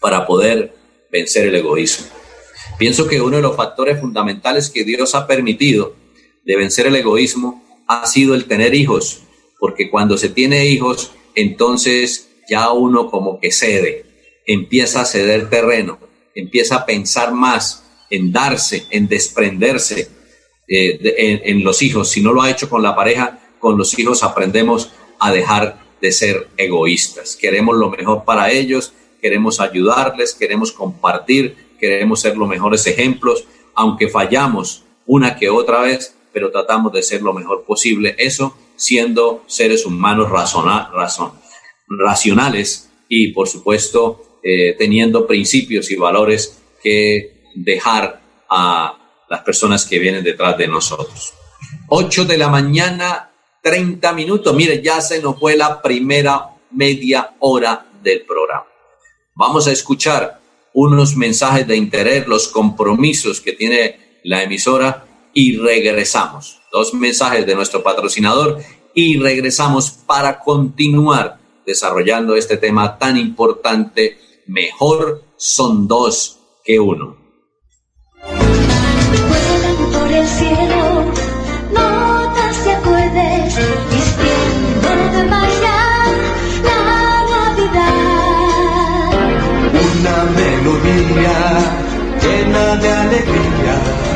[0.00, 0.74] para poder
[1.10, 2.06] vencer el egoísmo.
[2.78, 5.96] Pienso que uno de los factores fundamentales que Dios ha permitido
[6.44, 9.22] de vencer el egoísmo ha sido el tener hijos,
[9.58, 14.04] porque cuando se tiene hijos, entonces ya uno como que cede,
[14.46, 15.98] empieza a ceder terreno,
[16.34, 20.08] empieza a pensar más en darse, en desprenderse
[20.68, 22.10] eh, en, los hijos.
[22.10, 26.12] Si no lo ha hecho con la pareja, con los hijos aprendemos a dejar de
[26.12, 27.36] ser egoístas.
[27.36, 34.08] Queremos lo mejor para ellos, queremos ayudarles, queremos compartir, queremos ser los mejores ejemplos, aunque
[34.08, 38.14] fallamos una que otra vez, pero tratamos de ser lo mejor posible.
[38.18, 40.30] Eso siendo seres humanos
[41.88, 48.96] racionales y, por supuesto, eh, teniendo principios y valores que dejar a
[49.28, 51.34] las personas que vienen detrás de nosotros.
[51.88, 53.30] 8 de la mañana,
[53.62, 54.54] 30 minutos.
[54.54, 58.66] Mire, ya se nos fue la primera media hora del programa.
[59.34, 60.40] Vamos a escuchar
[60.72, 66.60] unos mensajes de interés, los compromisos que tiene la emisora y regresamos.
[66.72, 68.58] Dos mensajes de nuestro patrocinador
[68.94, 74.18] y regresamos para continuar desarrollando este tema tan importante.
[74.46, 77.16] Mejor son dos que uno.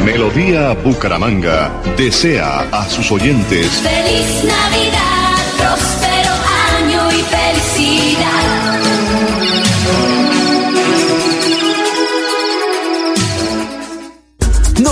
[0.04, 3.66] Melodía Bucaramanga desea a sus oyentes.
[3.82, 5.23] Feliz Navidad,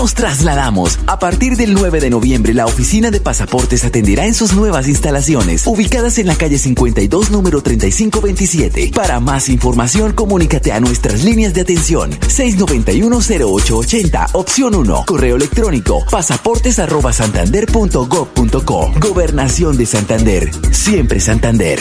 [0.03, 0.99] Nos trasladamos.
[1.07, 5.65] A partir del 9 de noviembre, la oficina de pasaportes atenderá en sus nuevas instalaciones,
[5.65, 8.91] ubicadas en la calle 52, número 3527.
[8.97, 18.93] Para más información, comunícate a nuestras líneas de atención 691-0880, opción 1, correo electrónico pasaportes@santander.gov.co.
[18.99, 21.79] Gobernación de Santander, siempre Santander.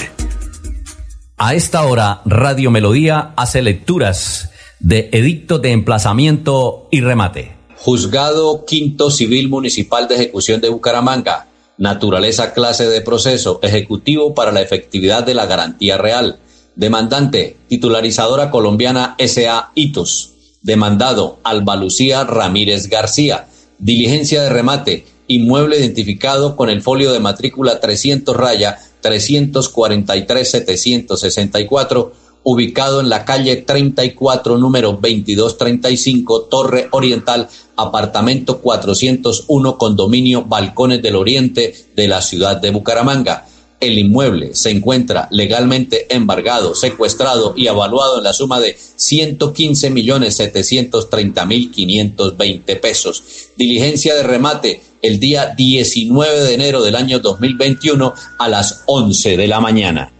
[1.40, 7.61] A esta hora, Radio Melodía hace lecturas de edicto de emplazamiento y remate.
[7.84, 11.48] Juzgado Quinto Civil Municipal de Ejecución de Bucaramanga.
[11.80, 13.60] Naturaleza clase de proceso.
[13.64, 16.38] Ejecutivo para la efectividad de la garantía real.
[16.76, 20.34] Demandante, titularizadora colombiana SA Hitos.
[20.62, 23.48] Demandado, Alba Lucía Ramírez García.
[23.80, 25.08] Diligencia de remate.
[25.26, 32.14] Inmueble identificado con el folio de matrícula 300 raya 343 764
[32.44, 41.76] ubicado en la calle 34, número 2235, Torre Oriental, apartamento 401, condominio Balcones del Oriente
[41.96, 43.46] de la ciudad de Bucaramanga.
[43.80, 50.36] El inmueble se encuentra legalmente embargado, secuestrado y evaluado en la suma de 115 millones
[50.36, 53.24] 730 mil 520 pesos.
[53.58, 59.48] Diligencia de remate el día 19 de enero del año 2021 a las 11 de
[59.48, 60.14] la mañana.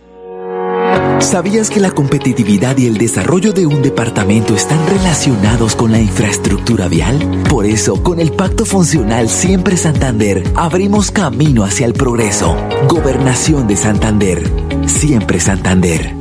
[1.22, 6.88] ¿Sabías que la competitividad y el desarrollo de un departamento están relacionados con la infraestructura
[6.88, 7.44] vial?
[7.48, 12.58] Por eso, con el Pacto Funcional Siempre Santander, abrimos camino hacia el progreso.
[12.90, 14.44] Gobernación de Santander.
[14.88, 16.16] Siempre Santander.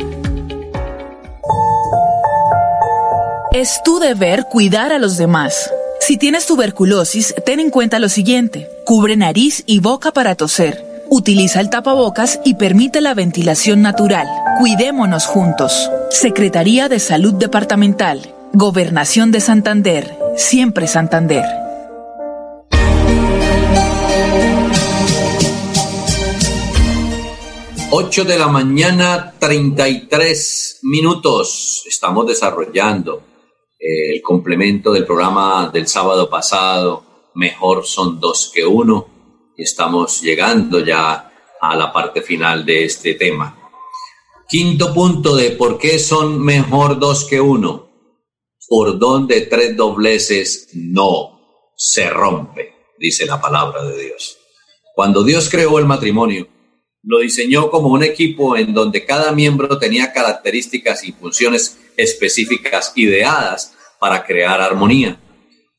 [3.53, 5.71] Es tu deber cuidar a los demás.
[6.01, 8.69] Si tienes tuberculosis, ten en cuenta lo siguiente.
[8.85, 10.85] Cubre nariz y boca para toser.
[11.09, 14.29] Utiliza el tapabocas y permite la ventilación natural.
[14.61, 15.89] Cuidémonos juntos.
[16.11, 18.35] Secretaría de Salud Departamental.
[18.53, 20.15] Gobernación de Santander.
[20.37, 21.47] Siempre Santander.
[27.91, 31.85] Ocho de la mañana, 33 minutos.
[31.87, 33.23] Estamos desarrollando
[33.79, 37.31] eh, el complemento del programa del sábado pasado.
[37.35, 39.07] Mejor son dos que uno
[39.57, 41.33] estamos llegando ya
[41.63, 43.57] a la parte final de este tema.
[44.51, 47.89] Quinto punto de por qué son mejor dos que uno.
[48.69, 54.39] cordón de tres dobleces no se rompe, dice la palabra de Dios.
[54.97, 56.49] Cuando Dios creó el matrimonio,
[57.05, 63.75] lo diseñó como un equipo en donde cada miembro tenía características y funciones específicas ideadas
[64.01, 65.21] para crear armonía,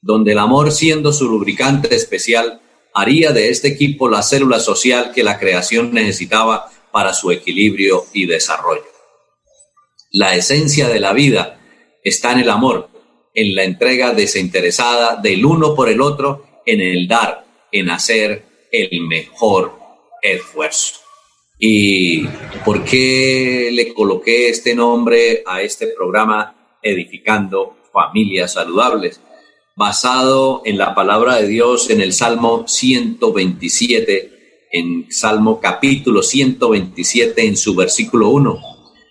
[0.02, 2.62] donde el amor siendo su lubricante especial
[2.94, 8.26] haría de este equipo la célula social que la creación necesitaba para su equilibrio y
[8.26, 8.86] desarrollo.
[10.12, 11.60] La esencia de la vida
[12.04, 12.90] está en el amor,
[13.34, 19.02] en la entrega desinteresada del uno por el otro, en el dar, en hacer el
[19.02, 19.74] mejor
[20.22, 21.02] esfuerzo.
[21.64, 22.24] ¿Y
[22.66, 29.22] por qué le coloqué este nombre a este programa Edificando Familias Saludables?
[29.76, 34.31] Basado en la palabra de Dios en el Salmo 127,
[34.72, 38.62] en Salmo capítulo 127, en su versículo 1.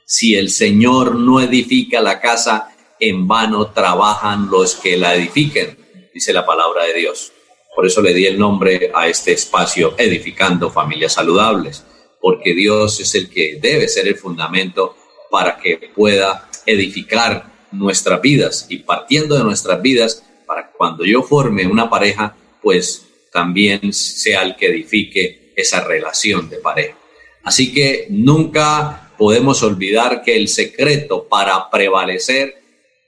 [0.07, 5.77] Si el Señor no edifica la casa, en vano trabajan los que la edifiquen,
[6.15, 7.33] dice la palabra de Dios.
[7.77, 11.85] Por eso le di el nombre a este espacio, Edificando Familias Saludables,
[12.21, 14.97] porque Dios es el que debe ser el fundamento
[15.31, 21.67] para que pueda edificar nuestras vidas y partiendo de nuestras vidas, para cuando yo forme
[21.67, 26.97] una pareja, pues también sea el que edifique esa relación de pareja.
[27.43, 32.63] Así que nunca podemos olvidar que el secreto para prevalecer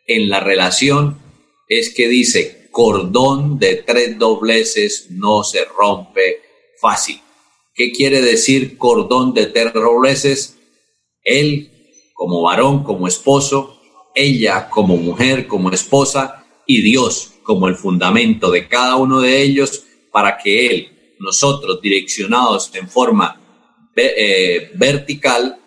[0.06, 1.20] en la relación
[1.68, 6.40] es que dice, cordón de tres dobleces no se rompe
[6.80, 7.20] fácil.
[7.74, 10.58] ¿Qué quiere decir cordón de tres dobleces?
[11.24, 11.70] Él
[12.14, 13.80] como varón, como esposo,
[14.14, 19.84] ella como mujer, como esposa y Dios como el fundamento de cada uno de ellos
[20.10, 20.91] para que Él,
[21.22, 23.40] nosotros direccionados en forma
[23.94, 25.58] eh, vertical,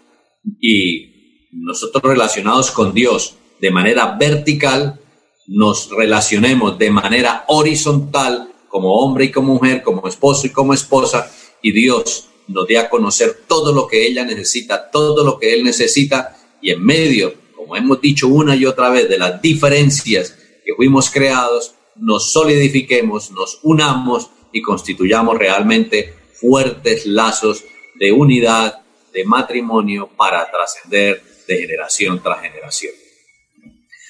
[0.60, 4.99] y nosotros relacionados con Dios de manera vertical,
[5.47, 11.32] nos relacionemos de manera horizontal como hombre y como mujer, como esposo y como esposa,
[11.62, 15.64] y Dios nos dé a conocer todo lo que ella necesita, todo lo que él
[15.64, 20.36] necesita, y en medio, como hemos dicho una y otra vez, de las diferencias
[20.66, 28.80] que fuimos creados, nos solidifiquemos, nos unamos y constituyamos realmente fuertes lazos de unidad,
[29.12, 32.93] de matrimonio para trascender de generación tras generación.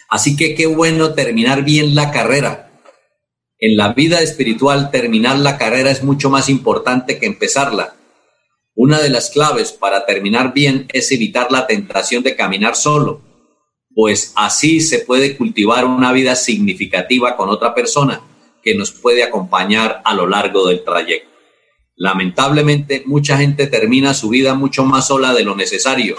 [0.08, 2.70] Así que qué bueno terminar bien la carrera.
[3.58, 7.96] En la vida espiritual terminar la carrera es mucho más importante que empezarla.
[8.76, 13.22] Una de las claves para terminar bien es evitar la tentación de caminar solo,
[13.96, 18.22] pues así se puede cultivar una vida significativa con otra persona
[18.66, 21.30] que nos puede acompañar a lo largo del trayecto.
[21.96, 26.18] Lamentablemente, mucha gente termina su vida mucho más sola de lo necesario.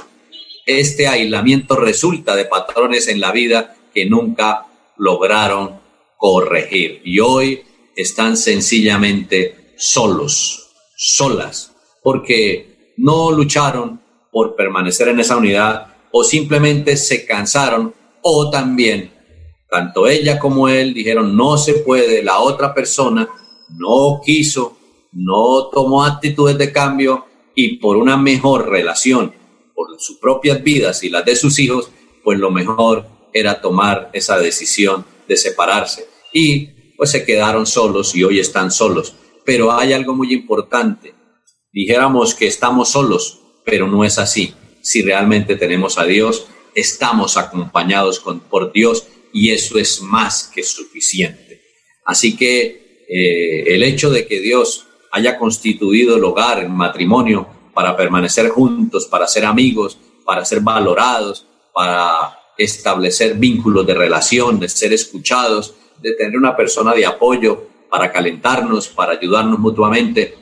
[0.65, 4.67] Este aislamiento resulta de patrones en la vida que nunca
[4.97, 5.81] lograron
[6.17, 7.63] corregir y hoy
[7.97, 11.73] están sencillamente solos, solas,
[12.03, 17.93] porque no lucharon por permanecer en esa unidad o simplemente se cansaron
[18.23, 19.16] o también
[19.69, 23.29] tanto ella como él dijeron no se puede, la otra persona
[23.69, 24.77] no quiso
[25.17, 29.35] no tomó actitudes de cambio y por una mejor relación,
[29.75, 31.91] por sus propias vidas y las de sus hijos,
[32.23, 36.07] pues lo mejor era tomar esa decisión de separarse.
[36.35, 39.15] Y pues se quedaron solos y hoy están solos.
[39.45, 41.15] Pero hay algo muy importante.
[41.73, 44.55] Dijéramos que estamos solos, pero no es así.
[44.83, 49.07] Si realmente tenemos a Dios, estamos acompañados con, por Dios
[49.37, 51.61] y eso es más que suficiente.
[52.07, 57.95] Así que eh, el hecho de que Dios haya constituido el hogar, el matrimonio, para
[57.95, 64.95] permanecer juntos, para ser amigos, para ser valorados, para establecer vínculos de relación, de ser
[64.95, 70.35] escuchados, de tener una persona de apoyo para calentarnos, para ayudarnos mutuamente.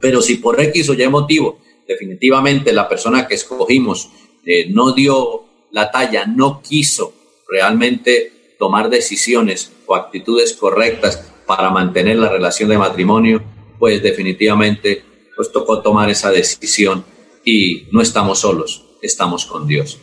[0.00, 4.10] Pero si por X o Y motivo, definitivamente la persona que escogimos
[4.44, 7.17] eh, no dio la talla, no quiso
[7.48, 13.42] realmente tomar decisiones o actitudes correctas para mantener la relación de matrimonio,
[13.78, 15.02] pues definitivamente
[15.34, 17.04] pues tocó tomar esa decisión
[17.44, 19.98] y no estamos solos, estamos con Dios.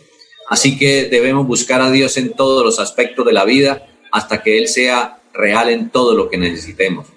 [0.50, 4.58] Así que debemos buscar a Dios en todos los aspectos de la vida hasta que
[4.58, 7.08] Él sea real en todo lo que necesitemos.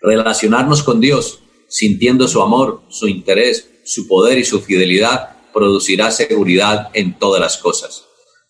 [0.00, 6.90] Relacionarnos con Dios, sintiendo su amor, su interés, su poder y su fidelidad, producirá seguridad
[6.92, 8.07] en todas las cosas.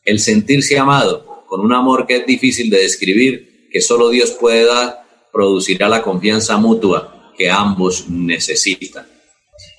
[0.08, 4.64] El sentirse amado, con un amor que es difícil de describir, que solo Dios puede
[4.64, 9.06] dar, producirá la confianza mutua que ambos necesitan.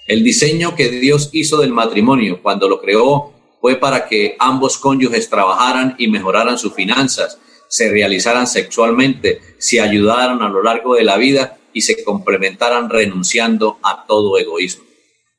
[0.06, 5.32] El diseño que Dios hizo del matrimonio cuando lo creó fue para que ambos cónyuges
[5.32, 11.18] trabajaran y mejoraran sus finanzas, se realizaran sexualmente, se ayudaran a lo largo de la
[11.18, 14.84] vida y se complementaran renunciando a todo egoísmo.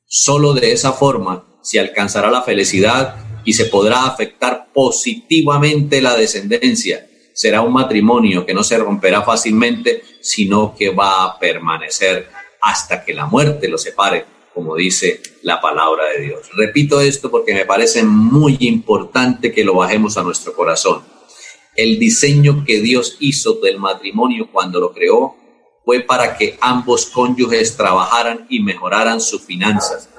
[0.09, 7.07] Solo de esa forma se alcanzará la felicidad y se podrá afectar positivamente la descendencia.
[7.33, 12.29] Será un matrimonio que no se romperá fácilmente, sino que va a permanecer
[12.61, 14.25] hasta que la muerte lo separe,
[14.55, 16.51] como dice la palabra de Dios.
[16.57, 21.03] Repito esto porque me parece muy importante que lo bajemos a nuestro corazón.
[21.77, 25.37] El diseño que Dios hizo del matrimonio cuando lo creó
[25.85, 30.11] fue para que ambos cónyuges trabajaran y mejoraran sus finanzas,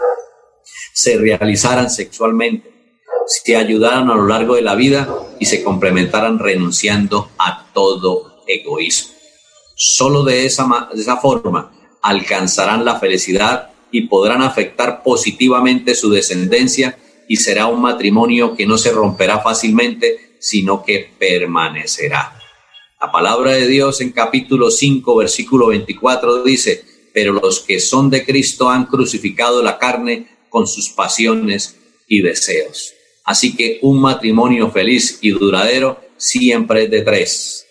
[0.93, 2.70] se realizaran sexualmente,
[3.32, 5.08] se ayudaran a lo largo de la vida
[5.40, 9.14] y se complementaran renunciando a todo egoísmo.
[9.76, 11.72] Solo de esa, de esa forma
[12.02, 18.78] alcanzarán la felicidad y podrán afectar positivamente su descendencia y será un matrimonio que no
[18.78, 22.38] se romperá fácilmente, sino que permanecerá.
[23.00, 28.26] La palabra de Dios en capítulo 5, versículo 24 dice, pero los que son de
[28.26, 31.78] Cristo han crucificado la carne con sus pasiones
[32.08, 32.94] y deseos.
[33.26, 37.67] Así que un matrimonio feliz y duradero siempre es de tres.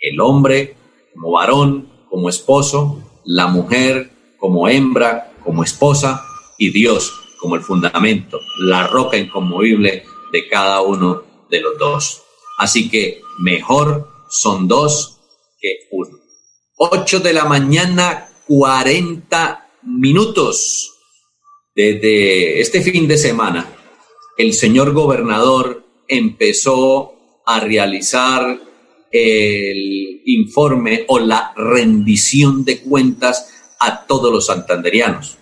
[0.00, 0.76] El hombre
[1.14, 6.24] como varón, como esposo, la mujer como hembra, como esposa
[6.58, 7.12] y Dios
[7.42, 12.22] como el fundamento, la roca inconmovible de cada uno de los dos.
[12.56, 15.18] Así que mejor son dos
[15.60, 16.18] que uno.
[16.76, 20.92] Ocho de la mañana, cuarenta minutos.
[21.74, 23.66] Desde este fin de semana,
[24.38, 27.14] el señor gobernador empezó
[27.46, 28.60] a realizar
[29.10, 35.38] el informe o la rendición de cuentas a todos los santanderianos.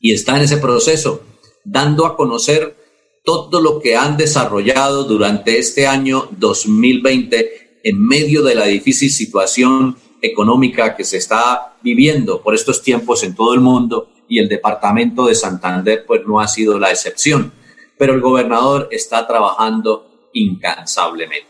[0.00, 1.22] Y está en ese proceso,
[1.64, 2.76] dando a conocer
[3.24, 9.96] todo lo que han desarrollado durante este año 2020 en medio de la difícil situación
[10.22, 15.26] económica que se está viviendo por estos tiempos en todo el mundo y el departamento
[15.26, 17.52] de Santander pues no ha sido la excepción,
[17.98, 21.46] pero el gobernador está trabajando incansablemente.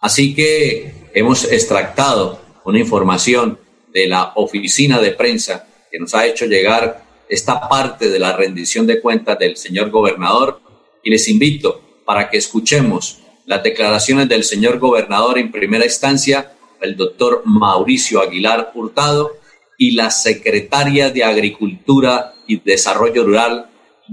[0.00, 3.58] Así que hemos extractado una información
[3.92, 8.86] de la oficina de prensa que nos ha hecho llegar esta parte de la rendición
[8.86, 10.60] de cuentas del señor gobernador
[11.02, 16.96] y les invito para que escuchemos las declaraciones del señor gobernador en primera instancia, el
[16.96, 19.32] doctor Mauricio Aguilar Hurtado
[19.78, 23.70] y la secretaria de Agricultura y Desarrollo Rural,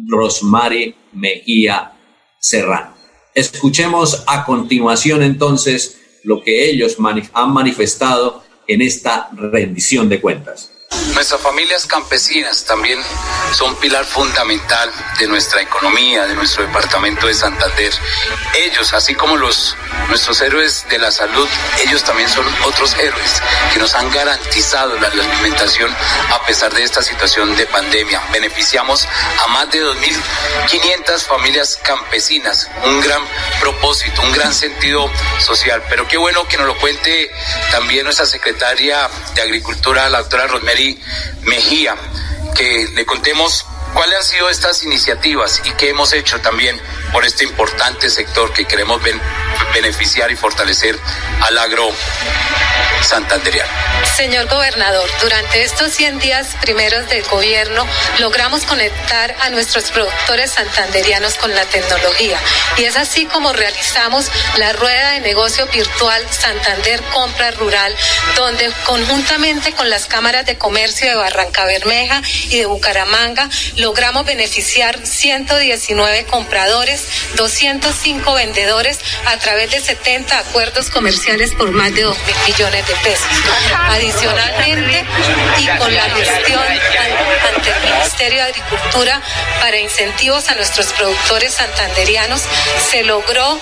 [0.07, 1.93] Rosmary Mejía
[2.39, 2.93] Serrano.
[3.34, 6.97] Escuchemos a continuación entonces lo que ellos
[7.34, 10.72] han manifestado en esta rendición de cuentas.
[11.14, 12.99] Nuestras familias campesinas también
[13.51, 17.93] son pilar fundamental de nuestra economía, de nuestro departamento de Santander.
[18.55, 19.76] Ellos, así como los
[20.07, 21.47] nuestros héroes de la salud,
[21.86, 23.41] ellos también son otros héroes
[23.74, 25.93] que nos han garantizado la, alimentación
[26.32, 28.22] a pesar de esta situación de pandemia.
[28.32, 29.07] Beneficiamos
[29.43, 33.22] a más de 2.500 familias campesinas, un gran
[33.60, 35.84] propósito, un gran sentido social.
[35.89, 37.32] Pero qué bueno que nos lo cuente
[37.72, 40.99] también nuestra secretaria de Agricultura, la doctora Rosemary
[41.43, 41.95] Mejía,
[42.56, 43.66] que le contemos
[44.00, 46.80] cuáles han sido estas iniciativas y qué hemos hecho también
[47.12, 49.02] por este importante sector que queremos
[49.74, 50.97] beneficiar y fortalecer
[51.41, 51.89] al agro
[53.02, 53.70] santanderiano.
[54.16, 57.86] Señor gobernador, durante estos 100 días primeros del gobierno
[58.20, 62.39] logramos conectar a nuestros productores santanderianos con la tecnología
[62.78, 67.95] y es así como realizamos la rueda de negocio virtual Santander Compra Rural,
[68.36, 73.50] donde conjuntamente con las cámaras de comercio de Barranca Bermeja y de Bucaramanga
[73.90, 82.04] logramos beneficiar 119 compradores, 205 vendedores a través de 70 acuerdos comerciales por más de
[82.04, 83.26] 2 mil millones de pesos.
[83.90, 85.06] Adicionalmente,
[85.58, 86.64] y con la gestión
[87.56, 89.24] ante el Ministerio de Agricultura
[89.60, 92.42] para incentivos a nuestros productores santanderianos,
[92.92, 93.60] se logró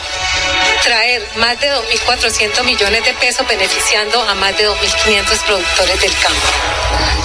[0.84, 6.48] traer más de 2.400 millones de pesos beneficiando a más de 2.500 productores del campo.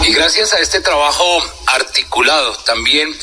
[0.04, 1.24] Y gracias a este trabajo
[1.66, 2.54] articulado
[2.92, 3.18] también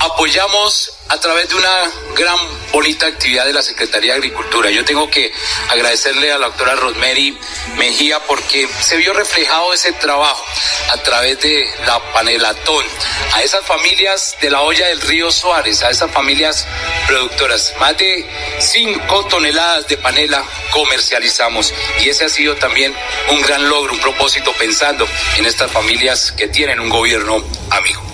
[0.00, 2.38] apoyamos a través de una gran
[2.72, 4.70] bonita actividad de la Secretaría de Agricultura.
[4.70, 5.30] Yo tengo que
[5.68, 7.36] agradecerle a la doctora Rosemary
[7.76, 10.42] Mejía porque se vio reflejado ese trabajo
[10.90, 12.86] a través de la panelatón,
[13.34, 16.66] a esas familias de la olla del río Suárez, a esas familias
[17.06, 17.74] productoras.
[17.78, 18.26] Más de
[18.60, 22.96] 5 toneladas de panela comercializamos y ese ha sido también
[23.28, 25.06] un gran logro, un propósito pensando
[25.36, 28.11] en estas familias que tienen un gobierno amigo.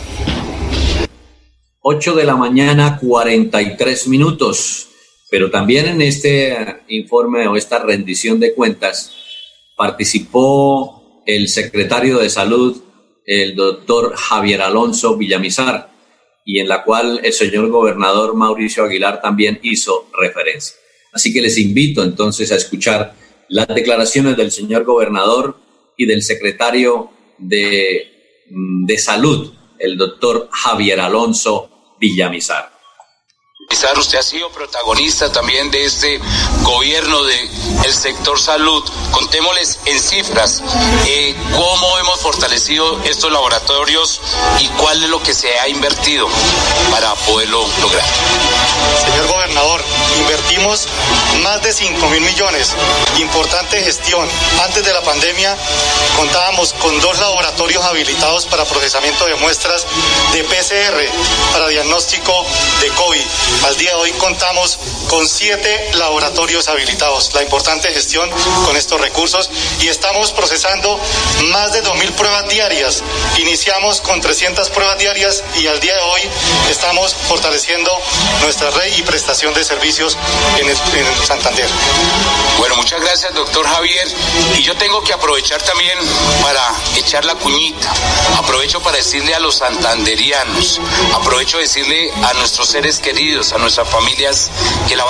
[1.81, 4.89] 8 de la mañana, 43 minutos.
[5.31, 9.13] Pero también en este informe o esta rendición de cuentas
[9.77, 12.83] participó el secretario de Salud,
[13.27, 15.91] el doctor Javier Alonso Villamizar,
[16.45, 20.77] y en la cual el señor gobernador Mauricio Aguilar también hizo referencia.
[21.13, 23.15] Así que les invito entonces a escuchar
[23.49, 25.59] las declaraciones del señor gobernador
[25.97, 32.78] y del secretario de, mm, de Salud, el doctor Javier Alonso Villamizar.
[33.71, 36.19] Usted ha sido protagonista también de este
[36.63, 37.51] gobierno del
[37.85, 38.83] el sector salud.
[39.11, 40.63] Contémosles en cifras
[41.07, 44.21] eh, cómo hemos fortalecido estos laboratorios
[44.61, 46.29] y cuál es lo que se ha invertido
[46.91, 48.05] para poderlo lograr.
[49.05, 49.83] Señor gobernador,
[50.21, 50.89] invertimos
[51.43, 52.75] más de 5 mil millones.
[53.19, 54.29] Importante gestión.
[54.65, 55.57] Antes de la pandemia
[56.17, 59.87] contábamos con dos laboratorios habilitados para procesamiento de muestras
[60.33, 62.45] de PCR para diagnóstico
[62.81, 63.27] de COVID.
[63.65, 64.79] Al día de hoy contamos
[65.09, 67.35] con siete laboratorios habilitados.
[67.35, 68.31] La importante gestión
[68.65, 69.51] con estos recursos
[69.81, 70.99] y estamos procesando
[71.51, 73.03] más de 2.000 pruebas diarias.
[73.39, 76.21] Iniciamos con 300 pruebas diarias y al día de hoy
[76.71, 77.91] estamos fortaleciendo
[78.43, 80.17] nuestra red y prestación de servicios
[80.59, 81.69] en, en Santander.
[82.59, 84.09] Bueno, muchas gracias, doctor Javier.
[84.57, 85.99] Y yo tengo que aprovechar también
[86.43, 87.93] para echar la cuñita.
[88.37, 90.81] Aprovecho para decirle a los santanderianos,
[91.15, 94.51] aprovecho decirle a nuestros seres queridos, a nuestras familias,
[94.89, 95.05] que la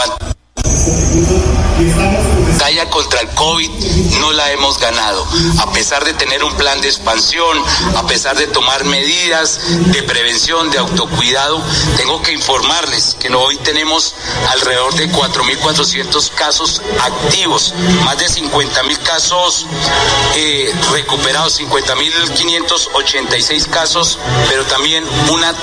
[2.86, 3.70] contra el COVID
[4.20, 5.26] no la hemos ganado,
[5.58, 7.58] a pesar de tener un plan de expansión,
[7.96, 9.60] a pesar de tomar medidas
[9.92, 11.60] de prevención, de autocuidado,
[11.96, 14.14] tengo que informarles que hoy tenemos
[14.50, 17.74] alrededor de 4.400 casos activos,
[18.04, 19.66] más de 50.000 casos
[20.36, 24.18] eh, recuperados, 50.586 casos,
[24.48, 25.54] pero también una,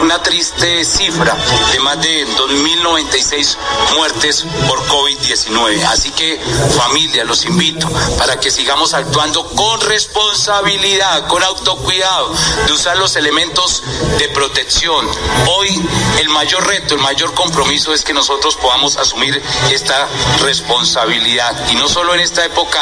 [0.00, 1.36] una triste cifra
[1.72, 3.56] de más de 2.096
[3.96, 5.82] muertes por COVID-19.
[5.84, 6.37] Así que
[6.76, 12.32] familia, los invito para que sigamos actuando con responsabilidad, con autocuidado,
[12.66, 13.82] de usar los elementos
[14.18, 15.06] de protección.
[15.48, 15.80] Hoy
[16.18, 20.08] el mayor reto, el mayor compromiso es que nosotros podamos asumir esta
[20.40, 22.80] responsabilidad y no solo en esta época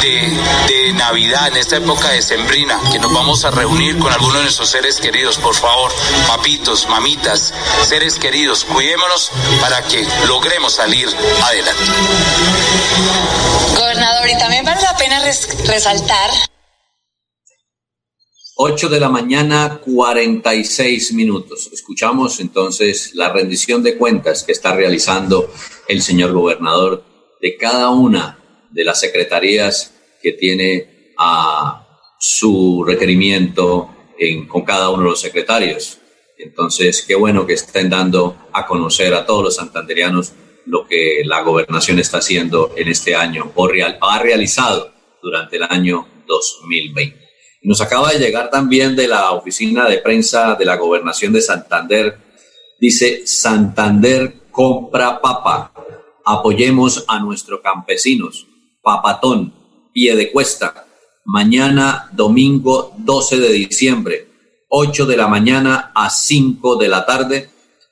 [0.00, 4.42] de, Navidad, en esta época de Sembrina, que nos vamos a reunir con algunos de
[4.42, 5.90] nuestros seres queridos, por favor,
[6.26, 7.54] papitos, mamitas,
[7.88, 11.08] seres queridos, cuidémonos para que logremos salir
[11.42, 11.82] adelante.
[13.76, 15.20] Gobernador, y también vale la pena
[15.66, 16.30] resaltar
[18.62, 21.70] 8 de la mañana, 46 minutos.
[21.72, 25.50] Escuchamos entonces la rendición de cuentas que está realizando
[25.88, 27.02] el señor gobernador
[27.40, 28.38] de cada una
[28.70, 31.86] de las secretarías que tiene a
[32.18, 33.88] su requerimiento
[34.46, 35.96] con cada uno de los secretarios.
[36.36, 40.34] Entonces, qué bueno que estén dando a conocer a todos los santanderianos
[40.66, 44.92] lo que la gobernación está haciendo en este año o real, ha realizado
[45.22, 47.28] durante el año 2020.
[47.62, 52.18] Nos acaba de llegar también de la oficina de prensa de la gobernación de Santander.
[52.80, 55.72] Dice, Santander compra papa.
[56.24, 58.46] Apoyemos a nuestros campesinos.
[58.82, 59.52] Papatón,
[59.92, 60.86] pie de cuesta.
[61.24, 64.28] Mañana, domingo 12 de diciembre,
[64.68, 67.50] 8 de la mañana a 5 de la tarde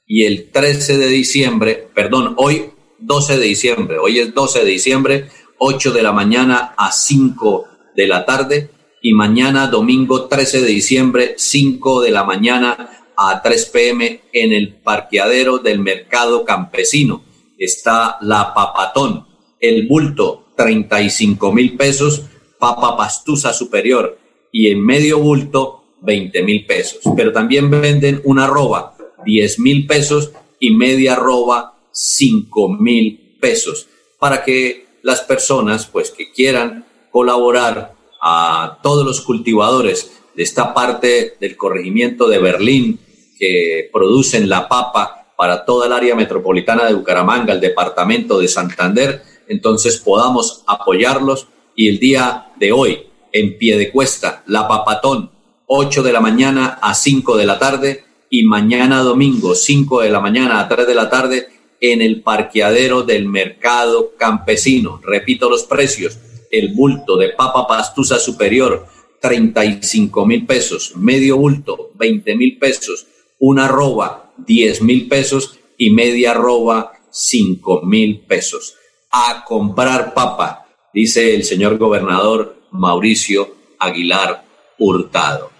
[0.09, 5.29] y el 13 de diciembre, perdón, hoy 12 de diciembre, hoy es 12 de diciembre,
[5.59, 8.71] 8 de la mañana a 5 de la tarde
[9.03, 14.77] y mañana domingo 13 de diciembre, 5 de la mañana a 3 pm en el
[14.77, 17.23] parqueadero del mercado campesino.
[17.59, 19.27] Está la papatón,
[19.61, 22.23] el bulto 35 mil pesos,
[22.59, 24.19] papa pastusa superior
[24.51, 27.01] y en medio bulto 20 mil pesos.
[27.15, 33.87] Pero también venden una roba 10 mil pesos y media roba 5 mil pesos
[34.19, 41.37] para que las personas pues que quieran colaborar a todos los cultivadores de esta parte
[41.41, 43.01] del corregimiento de Berlín
[43.39, 49.23] que producen la papa para toda el área metropolitana de Bucaramanga, el departamento de Santander,
[49.47, 51.47] entonces podamos apoyarlos.
[51.77, 55.31] Y el día de hoy en pie de cuesta, la papatón,
[55.67, 60.21] 8 de la mañana a 5 de la tarde, y mañana domingo 5 de la
[60.21, 61.49] mañana a 3 de la tarde
[61.81, 65.01] en el parqueadero del mercado campesino.
[65.03, 66.19] Repito los precios.
[66.51, 68.87] El bulto de papa pastusa superior,
[69.21, 70.97] 35 mil pesos.
[70.97, 73.07] Medio bulto, 20 mil pesos.
[73.39, 75.59] Una arroba, 10 mil pesos.
[75.77, 78.75] Y media arroba, 5 mil pesos.
[79.11, 84.45] A comprar papa, dice el señor gobernador Mauricio Aguilar
[84.79, 85.58] Hurtado.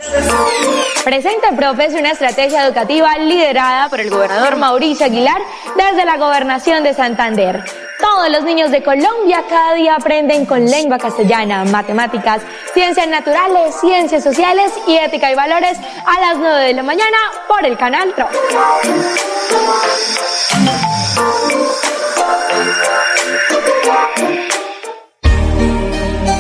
[1.05, 5.41] Presenta Profes una estrategia educativa liderada por el gobernador Mauricio Aguilar
[5.77, 7.65] desde la gobernación de Santander.
[8.03, 12.43] Todos los niños de Colombia cada día aprenden con lengua castellana, matemáticas,
[12.75, 17.65] ciencias naturales, ciencias sociales y ética y valores a las 9 de la mañana por
[17.65, 18.27] el canal TRO.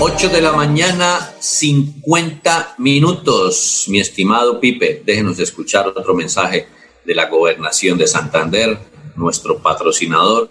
[0.00, 3.84] 8 de la mañana, 50 minutos.
[3.86, 6.66] Mi estimado Pipe, déjenos escuchar otro mensaje
[7.04, 8.78] de la gobernación de Santander,
[9.14, 10.50] nuestro patrocinador,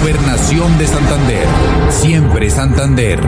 [0.00, 1.46] Gobernación de Santander.
[1.90, 3.18] Siempre Santander.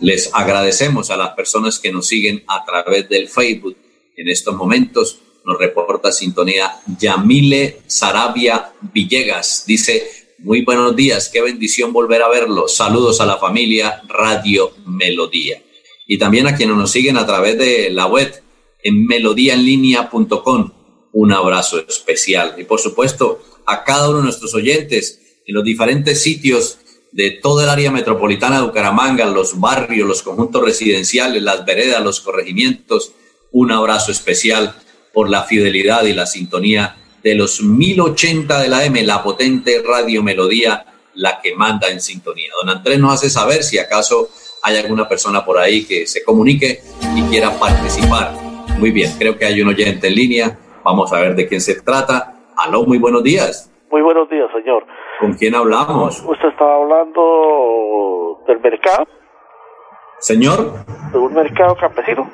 [0.00, 3.76] Les agradecemos a las personas que nos siguen a través del Facebook.
[4.16, 9.64] En estos momentos nos reporta sintonía Yamile Sarabia Villegas.
[9.66, 12.68] Dice, muy buenos días, qué bendición volver a verlo.
[12.68, 15.62] Saludos a la familia Radio Melodía.
[16.06, 18.42] Y también a quienes nos siguen a través de la web
[18.82, 20.83] en melodíaenlínea.com.
[21.14, 22.56] Un abrazo especial.
[22.58, 26.78] Y por supuesto, a cada uno de nuestros oyentes en los diferentes sitios
[27.12, 32.20] de toda el área metropolitana de Bucaramanga, los barrios, los conjuntos residenciales, las veredas, los
[32.20, 33.12] corregimientos.
[33.52, 34.74] Un abrazo especial
[35.12, 40.22] por la fidelidad y la sintonía de los 1080 de la M, la potente radio
[40.22, 40.84] melodía,
[41.14, 42.50] la que manda en sintonía.
[42.60, 44.28] Don Andrés nos hace saber si acaso
[44.62, 46.82] hay alguna persona por ahí que se comunique
[47.14, 48.32] y quiera participar.
[48.78, 50.58] Muy bien, creo que hay un oyente en línea.
[50.84, 52.34] Vamos a ver de quién se trata.
[52.58, 53.72] Aló, muy buenos días.
[53.90, 54.84] Muy buenos días, señor.
[55.18, 56.22] ¿Con quién hablamos?
[56.22, 59.06] Usted estaba hablando del mercado.
[60.18, 60.58] Señor.
[61.10, 62.28] De un mercado campesino.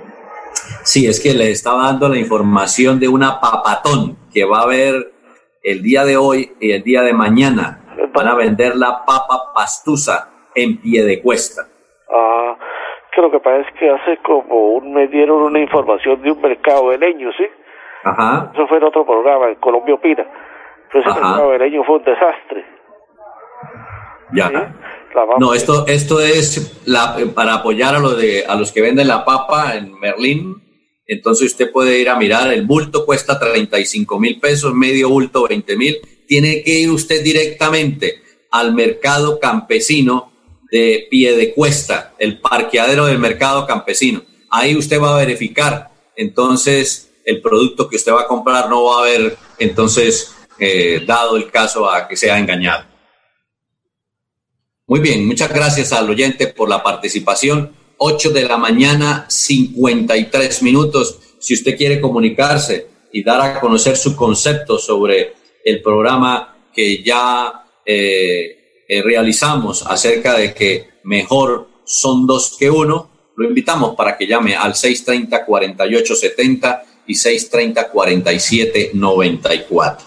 [0.83, 5.13] Sí, es que le estaba dando la información de una papatón que va a haber
[5.63, 7.85] el día de hoy y el día de mañana.
[8.13, 11.69] Van a vender la papa pastusa en pie de cuesta.
[12.13, 12.57] Ah,
[13.15, 16.41] que lo que pasa es que hace como un me dieron una información de un
[16.41, 17.45] mercado de leños, ¿sí?
[18.05, 18.51] Ajá.
[18.55, 20.27] Eso fue en otro programa, en Colombia Opina.
[20.93, 22.65] Mercado de leños fue un desastre.
[24.33, 24.51] Ya.
[25.39, 29.25] No, esto, esto es la, para apoyar a, lo de, a los que venden la
[29.25, 30.57] papa en Merlín.
[31.07, 35.77] Entonces usted puede ir a mirar, el bulto cuesta 35 mil pesos, medio bulto 20
[35.77, 35.97] mil.
[36.29, 38.23] Tiene que ir usted directamente
[38.53, 40.33] al mercado campesino
[40.71, 44.23] de pie de cuesta, el parqueadero del mercado campesino.
[44.49, 45.91] Ahí usted va a verificar.
[46.15, 51.37] Entonces el producto que usted va a comprar no va a haber, entonces, eh, dado
[51.37, 52.85] el caso a que sea engañado.
[54.87, 57.73] Muy bien, muchas gracias al oyente por la participación.
[57.99, 61.19] 8 de la mañana, 53 minutos.
[61.39, 67.65] Si usted quiere comunicarse y dar a conocer su concepto sobre el programa que ya
[67.85, 74.27] eh, eh, realizamos acerca de que mejor son dos que uno, lo invitamos para que
[74.27, 79.99] llame al 630-4870 y 630-4794.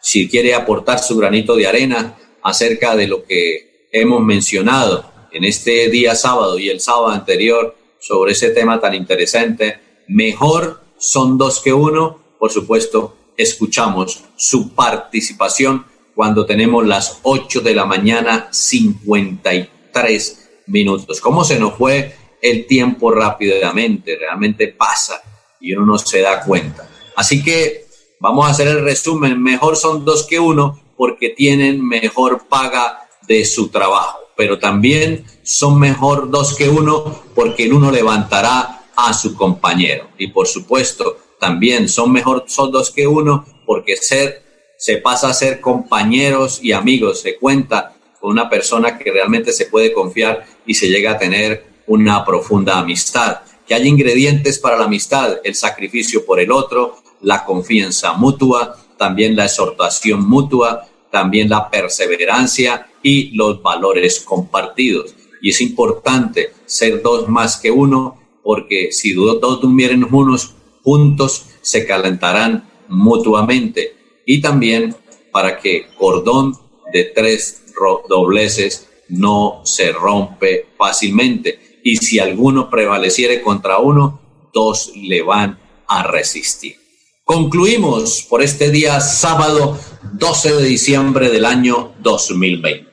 [0.00, 5.88] Si quiere aportar su granito de arena acerca de lo que hemos mencionado en este
[5.88, 9.80] día sábado y el sábado anterior sobre ese tema tan interesante.
[10.06, 12.20] Mejor son dos que uno.
[12.38, 21.20] Por supuesto, escuchamos su participación cuando tenemos las 8 de la mañana 53 minutos.
[21.20, 24.16] ¿Cómo se nos fue el tiempo rápidamente?
[24.16, 25.20] Realmente pasa
[25.62, 26.86] y uno no se da cuenta.
[27.16, 27.86] Así que
[28.20, 29.42] vamos a hacer el resumen.
[29.42, 35.78] Mejor son dos que uno porque tienen mejor paga de su trabajo, pero también son
[35.78, 40.08] mejor dos que uno porque el uno levantará a su compañero.
[40.18, 44.42] Y por supuesto, también son mejor son dos que uno porque ser
[44.76, 49.66] se pasa a ser compañeros y amigos, se cuenta con una persona que realmente se
[49.66, 53.42] puede confiar y se llega a tener una profunda amistad.
[53.72, 59.34] Que hay ingredientes para la amistad, el sacrificio por el otro, la confianza mutua, también
[59.34, 65.14] la exhortación mutua, también la perseverancia y los valores compartidos.
[65.40, 70.52] Y es importante ser dos más que uno, porque si dos durmieren unos
[70.84, 73.96] juntos, se calentarán mutuamente
[74.26, 74.94] y también
[75.30, 76.58] para que cordón
[76.92, 77.62] de tres
[78.06, 81.71] dobleces no se rompe fácilmente.
[81.82, 85.58] Y si alguno prevaleciere contra uno, dos le van
[85.88, 86.76] a resistir.
[87.24, 89.78] Concluimos por este día sábado
[90.14, 92.90] 12 de diciembre del año 2020.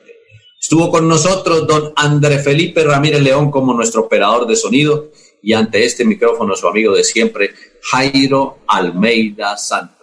[0.60, 5.10] Estuvo con nosotros don André Felipe Ramírez León como nuestro operador de sonido
[5.42, 7.54] y ante este micrófono su amigo de siempre,
[7.90, 10.00] Jairo Almeida Santos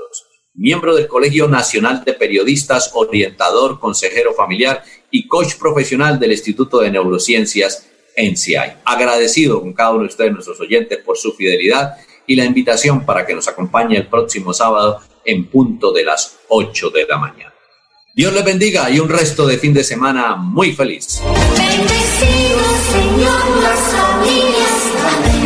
[0.57, 6.89] miembro del Colegio Nacional de Periodistas, orientador, consejero familiar y coach profesional del Instituto de
[6.89, 7.87] Neurociencias
[8.17, 8.79] NCI.
[8.83, 11.95] Agradecido con cada uno de ustedes, nuestros oyentes, por su fidelidad
[12.25, 16.89] y la invitación para que nos acompañe el próximo sábado en punto de las 8
[16.89, 17.53] de la mañana.
[18.13, 21.21] Dios les bendiga y un resto de fin de semana muy feliz.